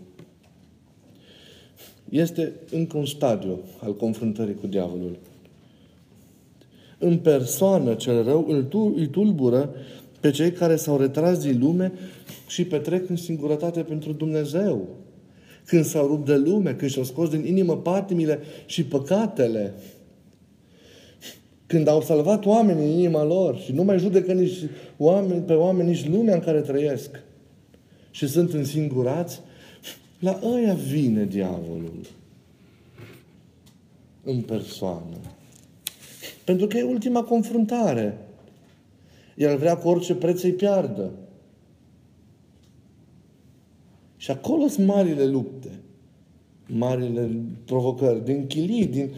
[2.09, 5.19] Este încă un stadiu al confruntării cu diavolul.
[6.99, 8.65] În persoană cel rău îl
[9.11, 9.75] tulbură
[10.21, 11.93] pe cei care s-au retras din lume
[12.49, 14.89] și petrec în singurătate pentru Dumnezeu.
[15.67, 19.75] Când s-au rupt de lume, când și-au scos din inimă patimile și păcatele,
[21.67, 24.59] când au salvat oamenii în inima lor și nu mai judecă nici
[24.97, 27.29] oameni, pe oameni, nici lumea în care trăiesc
[28.11, 29.41] și sunt însingurați,
[30.19, 32.07] la ăia vine diavolul
[34.25, 35.17] în persoană.
[36.45, 38.19] Pentru că e ultima confruntare.
[39.37, 41.11] El vrea cu orice preț să-i piardă.
[44.17, 45.69] Și acolo sunt marile lupte.
[46.67, 47.31] Marile
[47.65, 48.25] provocări.
[48.25, 49.11] Din chilii, din...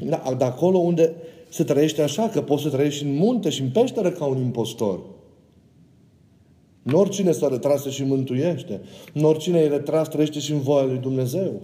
[0.00, 1.12] Da, de acolo unde
[1.48, 5.00] se trăiește așa, că poți să trăiești în munte și în peșteră ca un impostor.
[6.82, 8.80] Nu oricine s-a retras și mântuiește.
[9.12, 11.60] Nu oricine e retras trăiește și în voia lui Dumnezeu.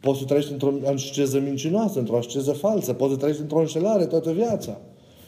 [0.00, 4.32] Poți să trăiești într-o asceză mincinoasă, într-o asceză falsă, poți să trăiești într-o înșelare toată
[4.32, 4.80] viața.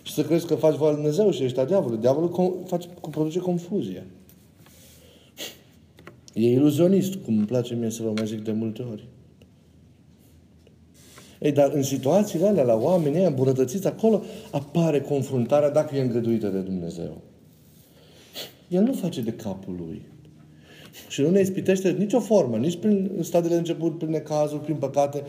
[0.03, 2.01] Și să crezi că faci voia lui Dumnezeu și ești a diavolului.
[2.01, 4.07] Diavolul face, produce confuzie.
[6.33, 9.09] E iluzionist, cum îmi place mie să vă mai zic de multe ori.
[11.41, 16.59] Ei, dar în situațiile alea, la oamenii îmbunătățiți, acolo apare confruntarea dacă e îngăduită de
[16.59, 17.23] Dumnezeu.
[18.69, 20.03] El nu face de capul lui.
[21.09, 25.23] Și nu ne ispitește nicio formă, nici prin stadiile de început, prin necazuri, prin păcate,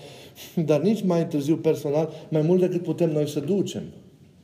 [0.66, 3.84] dar nici mai târziu personal, mai mult decât putem noi să ducem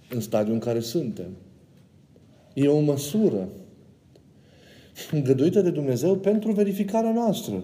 [0.09, 1.37] în stadiul în care suntem.
[2.53, 3.49] E o măsură
[5.11, 7.63] îngăduită de Dumnezeu pentru verificarea noastră.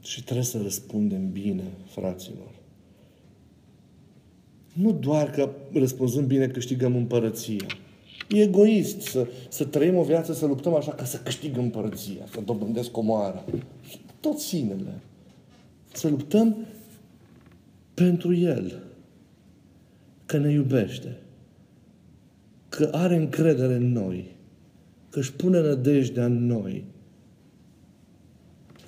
[0.00, 2.57] Și trebuie să răspundem bine, fraților.
[4.80, 7.66] Nu doar că răspunzând bine câștigăm împărăția.
[8.28, 12.40] E egoist să, să trăim o viață, să luptăm așa ca să câștigăm împărăția, să
[12.44, 13.44] dobândesc omoara.
[14.20, 15.00] Tot sinele.
[15.92, 16.56] Să luptăm
[17.94, 18.82] pentru El.
[20.26, 21.16] Că ne iubește.
[22.68, 24.36] Că are încredere în noi.
[25.10, 26.84] Că își pune nădejdea în noi.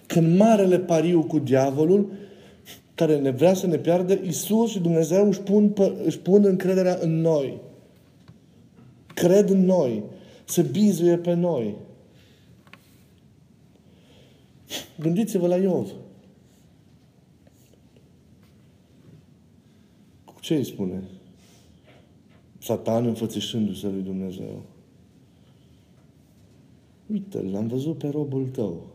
[0.07, 2.13] Când marele pariu cu diavolul
[3.01, 5.75] care ne vrea să ne piardă, Isus și Dumnezeu își pun,
[6.05, 7.61] își pun încrederea în noi.
[9.15, 10.03] Cred în noi.
[10.45, 11.77] Se bizuie pe noi.
[14.99, 15.91] Gândiți-vă la Iov.
[20.25, 21.03] Cu ce îi spune?
[22.59, 24.63] Satan înfățișându-se lui Dumnezeu.
[27.07, 28.87] Uite, l-am văzut pe robul tău.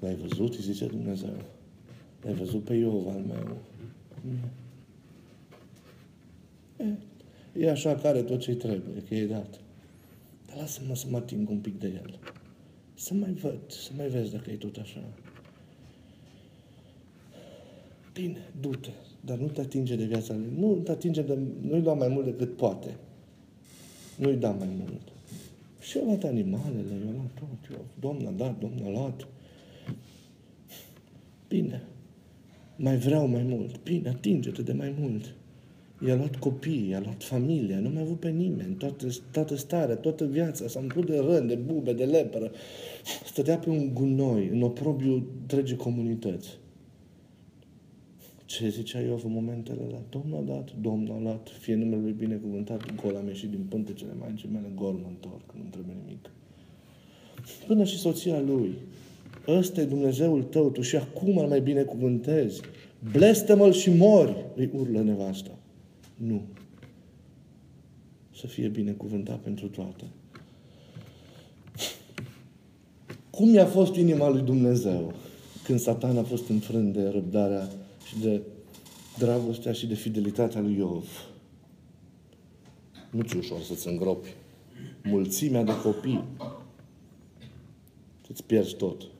[0.00, 0.54] L-ai văzut?
[0.54, 1.34] Îi zice Dumnezeu.
[2.22, 3.56] L-ai văzut pe Iov al meu.
[6.76, 6.96] E,
[7.60, 9.60] e așa care tot ce trebuie, că e dat.
[10.46, 12.18] Dar lasă-mă să mă ating un pic de el.
[12.94, 15.04] Să mai văd, să mai vezi dacă e tot așa.
[18.12, 20.52] Bine, du-te, dar nu te atinge de viața lui.
[20.58, 21.38] Nu te atinge de...
[21.60, 22.96] Nu-i lua mai mult decât poate.
[24.16, 25.00] Nu-i da mai mult.
[25.80, 27.70] Și eu luat animalele, eu luat tot.
[27.70, 29.26] Eu, Domnul a dat, Domnul a luat.
[31.48, 31.82] Bine,
[32.82, 33.82] mai vreau mai mult.
[33.82, 35.34] Bine, atinge-te de mai mult.
[36.06, 39.96] I-a luat copii, i-a luat familia, nu mai a avut pe nimeni, toată, toată starea,
[39.96, 42.50] toată viața, s-a umplut de rând, de bube, de lepră.
[43.24, 46.58] Stătea pe un gunoi, în oprobiu întregi comunități.
[48.44, 50.02] Ce zicea eu în momentele alea?
[50.10, 54.12] Domnul a dat, Domnul a luat, fie numele Lui binecuvântat, gol am ieșit din pântecele
[54.18, 56.30] Maicii mele, gol mă întorc, nu trebuie nimic.
[57.66, 58.74] Până și soția lui,
[59.48, 62.60] ăsta e Dumnezeul tău, tu și acum îl mai binecuvântezi.
[63.12, 65.58] Blestă-mă și mori, îi urlă nevasta.
[66.16, 66.42] Nu.
[68.36, 70.04] să fie binecuvântat pentru toate.
[73.30, 75.12] Cum i-a fost inima lui Dumnezeu
[75.64, 77.68] când Satan a fost înfrânt de răbdarea
[78.06, 78.40] și de
[79.18, 81.08] dragostea și de fidelitatea lui Iov?
[83.10, 84.28] Nu ți ușor să-ți îngropi
[85.02, 86.24] mulțimea de copii.
[88.26, 89.11] Să-ți pierzi tot.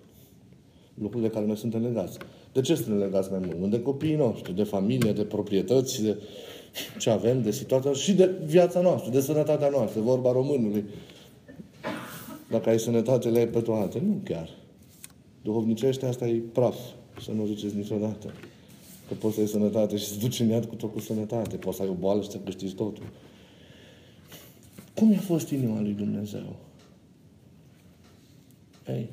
[0.94, 2.18] Lucrurile care noi suntem legați.
[2.52, 3.58] De ce suntem legați mai mult?
[3.58, 6.16] Nu de copiii noștri, de familie, de proprietăți, de
[6.98, 10.84] ce avem, de situația și de viața noastră, de sănătatea noastră, vorba românului.
[12.50, 14.02] Dacă ai sănătate, le ai pe toate.
[14.06, 14.50] Nu chiar.
[15.42, 16.76] Duhovnicește, asta e praf.
[17.20, 18.32] Să nu ziceți niciodată.
[19.08, 21.56] Că poți să ai sănătate și să duci în iad cu tot cu sănătate.
[21.56, 23.04] Poți să ai o boală și să câștigi totul.
[24.94, 26.56] Cum a fost inima lui Dumnezeu?
[28.88, 29.08] Ei,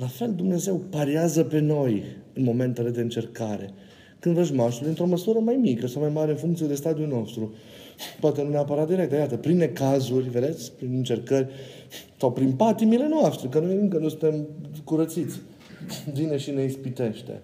[0.00, 3.70] la fel Dumnezeu pariază pe noi în momentele de încercare.
[4.18, 7.54] Când vrăjmașul, într-o măsură mai mică sau mai mare în funcție de stadiul nostru.
[8.20, 11.48] Poate nu neapărat direct, iată, prin necazuri, vedeți, prin încercări,
[12.16, 14.46] sau prin patimile noastre, că noi încă nu suntem
[14.84, 15.40] curățiți.
[16.14, 17.42] Vine și ne ispitește.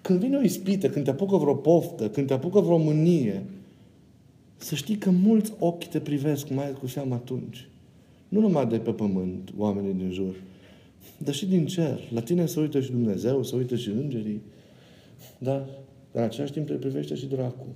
[0.00, 3.42] Când vine o ispită, când te apucă vreo poftă, când te apucă vreo mânie,
[4.56, 7.68] să știi că mulți ochi te privesc, mai cu seamă atunci.
[8.28, 10.34] Nu numai de pe pământ, oamenii din jur,
[11.18, 12.00] dar și din cer.
[12.12, 14.42] La tine se uită și Dumnezeu, se uită și îngerii.
[15.38, 15.68] Dar,
[16.12, 17.66] în același timp, te privește și dracu.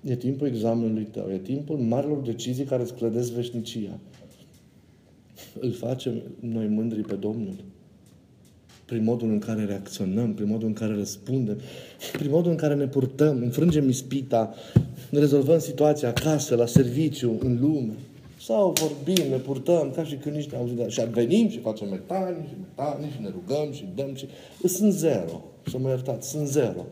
[0.00, 3.98] E timpul examenului tău, e timpul marilor decizii care îți clădesc veșnicia.
[5.60, 7.64] Îl facem noi mândri pe Domnul
[8.88, 11.60] prin modul în care reacționăm, prin modul în care răspundem,
[12.12, 14.54] prin modul în care ne purtăm, înfrângem ispita,
[15.10, 17.92] ne rezolvăm situația acasă, la serviciu, în lume.
[18.48, 20.88] Sau vorbim, ne purtăm, ca și când nici ne auzim.
[20.88, 24.26] Și venim și facem metani și metani și ne rugăm și dăm și...
[24.64, 25.42] Sunt zero.
[25.66, 26.84] Să mă iertați, sunt zero.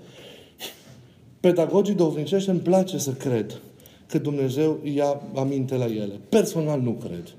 [1.40, 3.60] Pedagogii dovnicești îmi place să cred
[4.06, 6.20] că Dumnezeu ia aminte la ele.
[6.28, 7.34] Personal nu cred.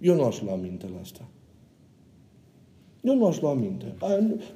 [0.00, 1.28] Eu nu aș lua aminte la asta.
[3.00, 3.94] Eu nu aș lua aminte.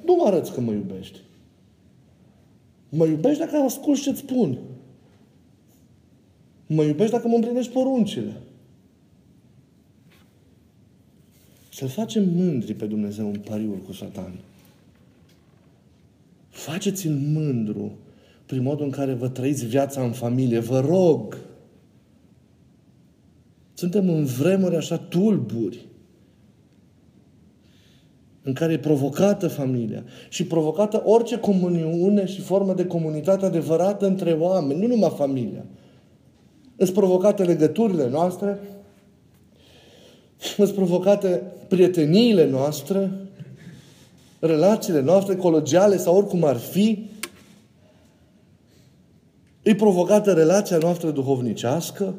[0.05, 1.21] Nu mă arăți că mă iubești.
[2.89, 4.59] Mă iubești dacă asculti ce-ți spun.
[6.67, 8.41] Mă iubești dacă mă împlinești poruncile.
[11.77, 14.33] Să-L facem mândri pe Dumnezeu în pariul cu Satan.
[16.49, 17.93] Faceți-l mândru
[18.47, 20.59] prin modul în care vă trăiți viața în familie.
[20.59, 21.37] Vă rog!
[23.75, 25.87] Suntem în vremuri așa tulburi
[28.43, 34.33] în care e provocată familia și provocată orice comuniune și formă de comunitate adevărată între
[34.33, 35.65] oameni, nu numai familia.
[36.77, 38.59] Îți provocate legăturile noastre,
[40.57, 43.11] îți provocate prieteniile noastre,
[44.39, 47.09] relațiile noastre colegiale sau oricum ar fi,
[49.63, 52.15] îi provocată relația noastră duhovnicească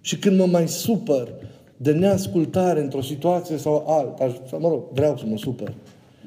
[0.00, 1.28] și când mă mai supăr
[1.76, 5.72] de neascultare într-o situație sau alta, sau mă rog, vreau să mă supăr,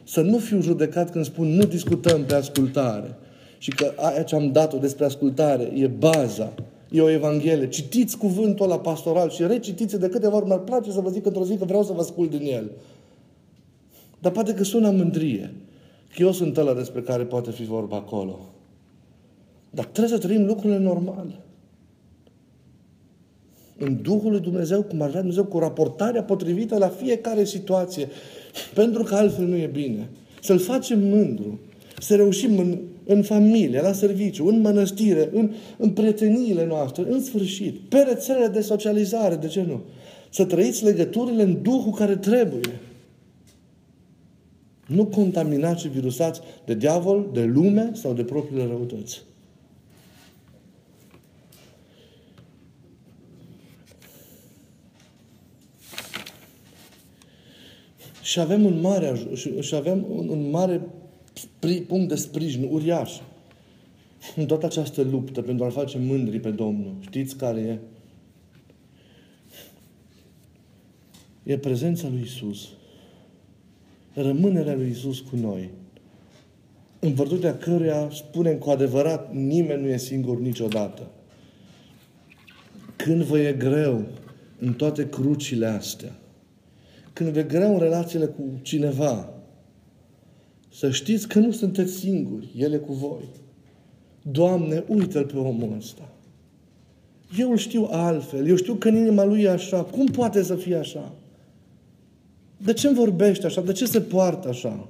[0.04, 3.16] să nu fiu judecat când spun nu discutăm pe ascultare.
[3.58, 6.54] Și că aia ce am dat-o despre ascultare e baza,
[6.92, 7.68] e o Evanghelie.
[7.68, 10.46] Citiți cuvântul la pastoral și recitiți de câteva ori.
[10.46, 12.72] Mi-ar place să vă zic într-o zi că vreau să vă ascult din el.
[14.20, 15.54] Dar poate că sună mândrie.
[16.16, 18.40] Că eu sunt ăla despre care poate fi vorba acolo.
[19.70, 21.40] Dar trebuie să trăim lucrurile normale.
[23.78, 28.08] În Duhul lui Dumnezeu, cum ar vrea Dumnezeu, cu raportarea potrivită la fiecare situație.
[28.74, 30.10] Pentru că altfel nu e bine.
[30.42, 31.60] Să-L facem mândru.
[32.00, 32.78] Să reușim în,
[33.14, 38.62] în familie, la serviciu, în mănăstire, în, în prieteniile noastre, în sfârșit, pe rețelele de
[38.62, 39.82] socializare, de ce nu?
[40.30, 42.80] Să trăiți legăturile în Duhul care trebuie.
[44.88, 49.22] Nu contaminați și virusați de diavol, de lume sau de propriile răutăți.
[58.22, 59.14] Și avem un mare,
[59.60, 60.82] și avem un, un mare
[61.88, 63.20] punct de sprijin uriaș
[64.36, 66.96] în toată această luptă pentru a-L face mândri pe Domnul.
[67.00, 67.80] Știți care e?
[71.44, 72.70] E prezența lui Isus.
[74.14, 75.70] Rămânerea lui Isus cu noi.
[77.00, 81.08] În virtutea căruia spunem cu adevărat, nimeni nu e singur niciodată.
[82.96, 84.06] Când vă e greu
[84.60, 86.16] în toate crucile astea,
[87.14, 89.34] când vă e greu în relațiile cu cineva,
[90.74, 93.30] să știți că nu sunteți singuri, El e cu voi.
[94.22, 96.10] Doamne, uită-l pe omul ăsta.
[97.38, 98.48] Eu îl știu altfel.
[98.48, 99.84] Eu știu că în inima lui e așa.
[99.84, 101.14] Cum poate să fie așa?
[102.58, 103.62] De ce îmi vorbește așa?
[103.62, 104.88] De ce se poartă așa?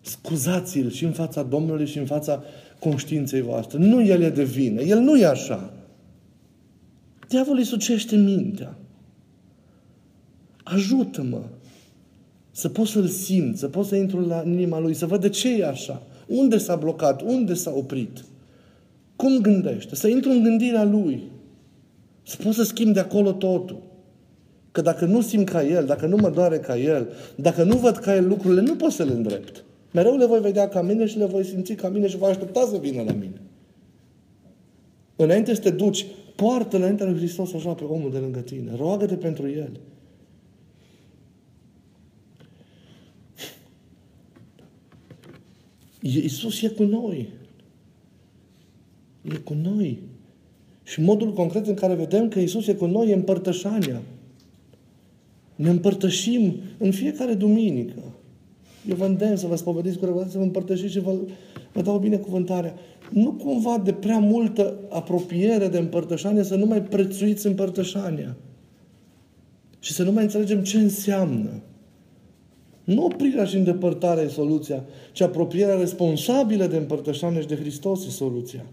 [0.00, 2.42] Scuzați-l și în fața Domnului și în fața
[2.78, 3.78] conștiinței voastre.
[3.78, 4.80] Nu el e de vină.
[4.80, 5.72] El nu e așa.
[7.28, 8.78] Diavolul îi sucește mintea.
[10.62, 11.42] Ajută-mă
[12.58, 15.58] să pot să-l simt, să pot să intru la inima lui, să văd de ce
[15.58, 16.02] e așa.
[16.26, 17.22] Unde s-a blocat?
[17.22, 18.24] Unde s-a oprit?
[19.16, 19.94] Cum gândește?
[19.94, 21.22] Să intru în gândirea lui.
[22.22, 23.82] Să pot să schimb de acolo totul.
[24.72, 27.96] Că dacă nu simt ca el, dacă nu mă doare ca el, dacă nu văd
[27.96, 29.64] ca el lucrurile, nu pot să le îndrept.
[29.92, 32.68] Mereu le voi vedea ca mine și le voi simți ca mine și voi aștepta
[32.70, 33.40] să vină la mine.
[35.16, 36.06] Înainte să te duci,
[36.36, 38.72] poartă înainte lui Hristos așa pe omul de lângă tine.
[38.76, 39.70] Roagă-te pentru el.
[46.00, 47.28] Iisus e cu noi.
[49.22, 50.02] E cu noi.
[50.82, 54.02] Și modul concret în care vedem că Isus e cu noi e împărtășania.
[55.54, 58.02] Ne împărtășim în fiecare duminică.
[58.88, 61.16] Eu vă îndemn să vă spovediți cu regularitate, să vă împărtășiți și vă,
[61.72, 62.74] vă dau binecuvântarea.
[63.10, 68.36] Nu cumva de prea multă apropiere de împărtășanie să nu mai prețuiți împărtășania.
[69.78, 71.62] Și să nu mai înțelegem ce înseamnă.
[72.94, 78.10] Nu oprirea și îndepărtarea e soluția, ci apropierea responsabilă de împărtășanie și de Hristos e
[78.10, 78.66] soluția.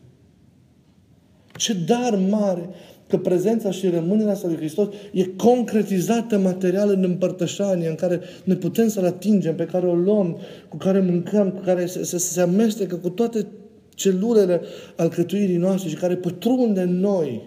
[1.58, 2.70] Ce dar mare
[3.08, 8.56] că prezența și rămânerea asta lui Hristos e concretizată material în împărtășanie, în care ne
[8.56, 10.38] putem să-L atingem, pe care o luăm,
[10.70, 13.48] cu care mâncăm, cu care se, se, se amestecă cu toate
[13.90, 14.62] celulele
[14.96, 17.42] alcătuirii noastre și care pătrunde în noi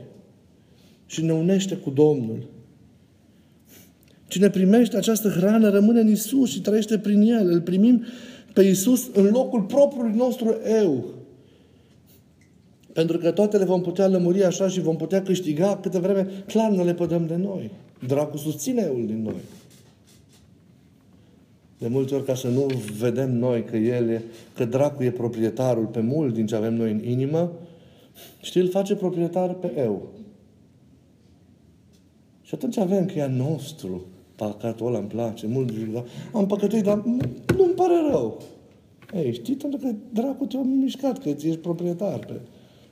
[1.06, 2.56] și ne unește cu Domnul.
[4.28, 7.50] Cine primește această hrană rămâne în Isus și trăiește prin El.
[7.50, 8.04] Îl primim
[8.52, 11.04] pe Isus în locul propriului nostru eu.
[12.92, 16.70] Pentru că toate le vom putea lămuri așa și vom putea câștiga câte vreme clar
[16.70, 17.70] ne le pădăm de noi.
[18.06, 19.40] Dracul susține eul din noi.
[21.78, 22.66] De multe ori, ca să nu
[22.98, 24.22] vedem noi că El e,
[24.54, 27.52] că dracul e proprietarul pe mult din ce avem noi în inimă,
[28.40, 30.12] știi, îl face proprietar pe eu.
[32.42, 34.06] Și atunci avem că e nostru.
[34.38, 36.04] Păcatul ăla îmi place, mult da?
[36.32, 37.02] Am păcătuit, dar
[37.56, 38.42] nu-mi pare rău.
[39.14, 42.40] Ei, știi, pentru că dracul te-a mișcat, că ți ești proprietar pe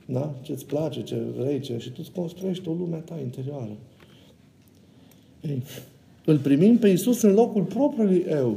[0.07, 0.35] da?
[0.43, 1.79] Ce-ți place, ce vrei, ce...
[1.79, 3.77] Și tu îți construiești o lume ta interioară.
[5.41, 5.63] Ei,
[6.25, 8.57] îl primim pe Iisus în locul propriului eu,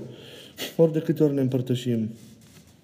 [0.76, 2.10] ori de câte ori ne împărtășim.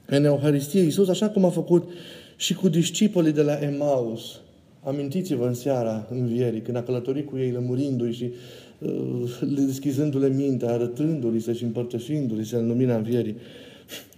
[0.05, 1.89] În Euharistie, Iisus, așa cum a făcut
[2.35, 4.39] și cu discipolii de la Emaus,
[4.83, 8.31] amintiți-vă în seara învierii, când a călătorit cu ei, lămurindu-i și
[8.79, 9.31] uh,
[9.65, 13.35] deschizându-le mintea, arătându-li se și împărtășindu-li se în lumina învierii.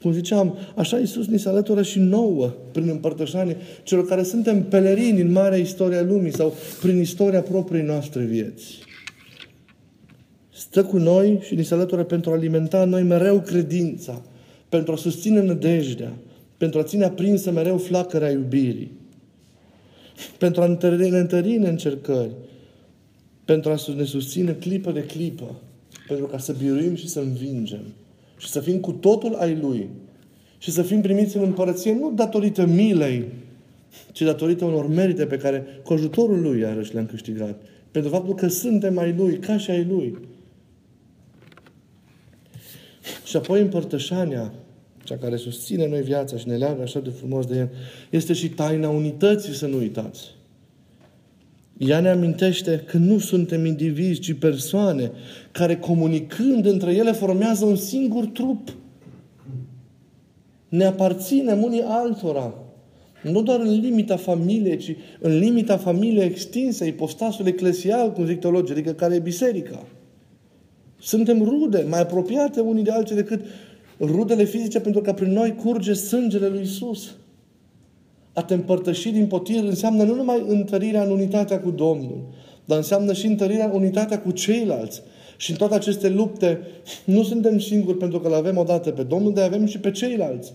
[0.01, 5.22] Cum ziceam, așa Iisus ni se alătură și nouă prin împărtășanie celor care suntem pelerini
[5.22, 8.80] în marea istoria lumii sau prin istoria propriei noastre vieți.
[10.53, 14.22] Stă cu noi și ni se alătură pentru a alimenta noi mereu credința,
[14.70, 16.14] pentru a susține nădejdea,
[16.58, 18.91] pentru a ține aprinsă mereu flacăra iubirii,
[20.38, 22.32] pentru a ne întări în încercări,
[23.48, 25.56] pentru a ne susține clipă de clipă,
[26.08, 27.93] pentru ca să biruim și să învingem
[28.38, 29.89] și să fim cu totul ai Lui
[30.58, 33.26] și să fim primiți în împărăție nu datorită milei,
[34.12, 37.62] ci datorită unor merite pe care cu ajutorul Lui iarăși le-am câștigat.
[37.91, 40.18] Pentru faptul că suntem ai Lui, ca și ai Lui.
[43.26, 44.54] Și apoi împărtășania,
[45.04, 47.70] cea care susține noi viața și ne leagă așa de frumos de El,
[48.10, 50.37] este și taina unității, să nu uitați.
[51.78, 55.11] Ea ne amintește că nu suntem indivizi, ci persoane
[55.51, 58.73] care comunicând între ele formează un singur trup.
[60.69, 62.53] Ne aparținem unii altora.
[63.21, 68.73] Nu doar în limita familiei, ci în limita familiei extinse, ipostasul eclesial, cum zic teologii,
[68.73, 69.86] adică care e biserica.
[70.99, 73.41] Suntem rude, mai apropiate unii de alții decât
[73.99, 77.15] rudele fizice, pentru că prin noi curge sângele lui Isus.
[78.38, 82.18] A te împărtăși din potir înseamnă nu numai întărirea în unitatea cu Domnul,
[82.66, 85.02] dar înseamnă și întărirea în unitatea cu ceilalți.
[85.38, 86.60] Și în toate aceste lupte
[87.04, 90.54] nu suntem singuri pentru că le avem odată pe Domnul, dar avem și pe ceilalți.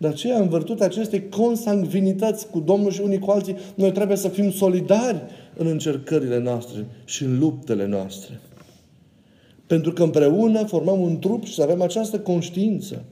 [0.00, 4.28] De aceea, în virtutea acestei consangvinități cu Domnul și unii cu alții, noi trebuie să
[4.28, 5.22] fim solidari
[5.56, 8.40] în încercările noastre și în luptele noastre.
[9.66, 13.04] Pentru că împreună formăm un trup și să avem această conștiință.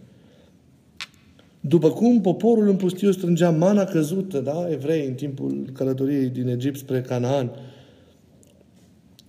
[1.64, 6.78] După cum poporul în pustiu strângea mana căzută, da, evrei, în timpul călătoriei din Egipt
[6.78, 7.50] spre Canaan,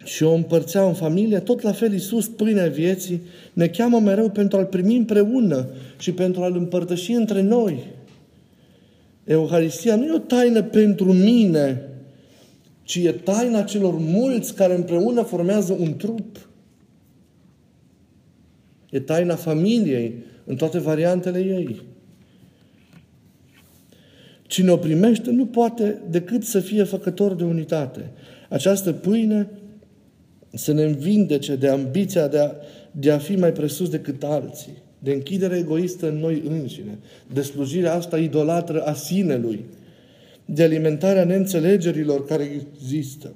[0.04, 3.22] și o împărțea în familie, tot la fel Iisus, pâinea vieții,
[3.54, 5.68] ne cheamă mereu pentru a-L primi împreună
[6.00, 7.84] și pentru a-L împărtăși între noi.
[9.24, 11.90] Euharistia nu e o taină pentru mine,
[12.84, 16.50] ci e taina celor mulți care împreună formează un trup.
[18.90, 20.16] E taina familiei
[20.46, 21.82] în toate variantele ei.
[24.54, 28.10] Cine o primește nu poate decât să fie făcător de unitate.
[28.50, 29.50] această pâine
[30.52, 32.52] să ne învindece de ambiția de a,
[32.92, 36.98] de a fi mai presus decât alții, de închidere egoistă în noi înșine,
[37.34, 39.66] de slujirea asta idolatră a sinelui,
[40.46, 43.34] de alimentarea neînțelegerilor care există,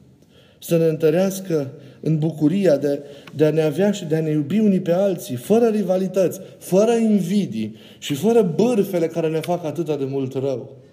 [0.59, 2.99] să ne întărească în bucuria de,
[3.35, 6.91] de a ne avea și de a ne iubi unii pe alții, fără rivalități, fără
[6.91, 10.85] invidii și fără bârfele care ne fac atât de mult rău.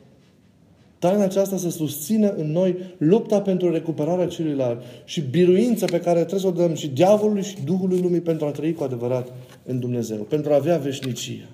[1.04, 6.40] Taina aceasta să susțină în noi lupta pentru recuperarea celuilalt și biruința pe care trebuie
[6.40, 9.32] să o dăm și diavolului și Duhului Lumii pentru a trăi cu adevărat
[9.64, 11.48] în Dumnezeu, pentru a avea veșnicia.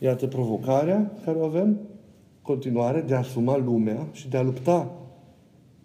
[0.00, 1.80] Iată provocarea care o avem,
[2.42, 4.92] continuare de a asuma lumea și de a lupta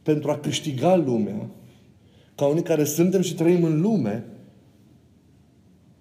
[0.03, 1.49] pentru a câștiga lumea,
[2.35, 4.25] ca unii care suntem și trăim în lume,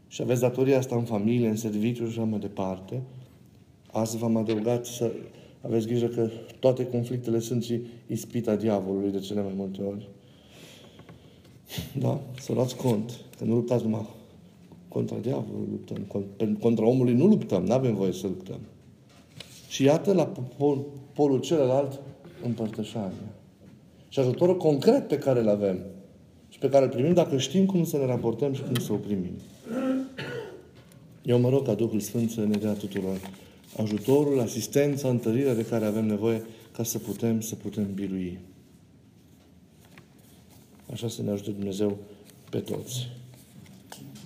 [0.06, 3.02] și aveți datoria asta în familie, în serviciu și așa mai departe,
[3.92, 5.12] Azi v-am adăugat să
[5.60, 10.08] aveți grijă că toate conflictele sunt și ispita diavolului de cele mai multe ori.
[11.98, 12.20] Da?
[12.40, 14.06] Să luați cont că nu luptați numai
[14.88, 16.26] contra diavolului, luptăm.
[16.60, 18.58] Contra omului nu luptăm, nu avem voie să luptăm.
[19.68, 22.00] Și iată la pol, polul celălalt
[22.44, 23.32] împărtășania.
[24.08, 25.78] Și ajutorul concret pe care îl avem
[26.48, 28.96] și pe care îl primim dacă știm cum să ne raportăm și cum să o
[28.96, 29.34] primim.
[31.22, 33.20] Eu mă rog ca Duhul Sfânt să ne dea tuturor
[33.76, 36.42] ajutorul, asistența, întărirea de care avem nevoie
[36.72, 38.38] ca să putem, să putem birui.
[40.92, 41.96] Așa să ne ajute Dumnezeu
[42.50, 43.08] pe toți.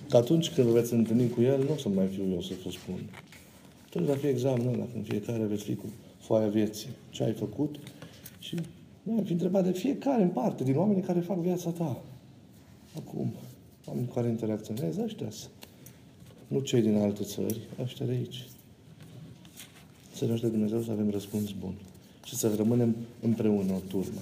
[0.09, 2.53] Că atunci când vă veți întâlni cu El, nu o să mai fiu eu să
[2.63, 3.09] vă spun.
[3.89, 5.85] Trebuie va fi examenul ăla, când fiecare veți fi cu
[6.19, 6.89] foaia vieții.
[7.09, 7.75] Ce ai făcut?
[8.39, 8.57] Și
[9.03, 12.01] nu ai fi întrebat de fiecare în parte din oamenii care fac viața ta.
[12.95, 13.33] Acum,
[13.85, 15.27] oamenii cu care interacționezi, ăștia
[16.47, 18.45] Nu cei din alte țări, ăștia de aici
[20.15, 21.73] să ne ajute Dumnezeu să avem răspuns bun
[22.23, 24.21] și să rămânem împreună o turmă.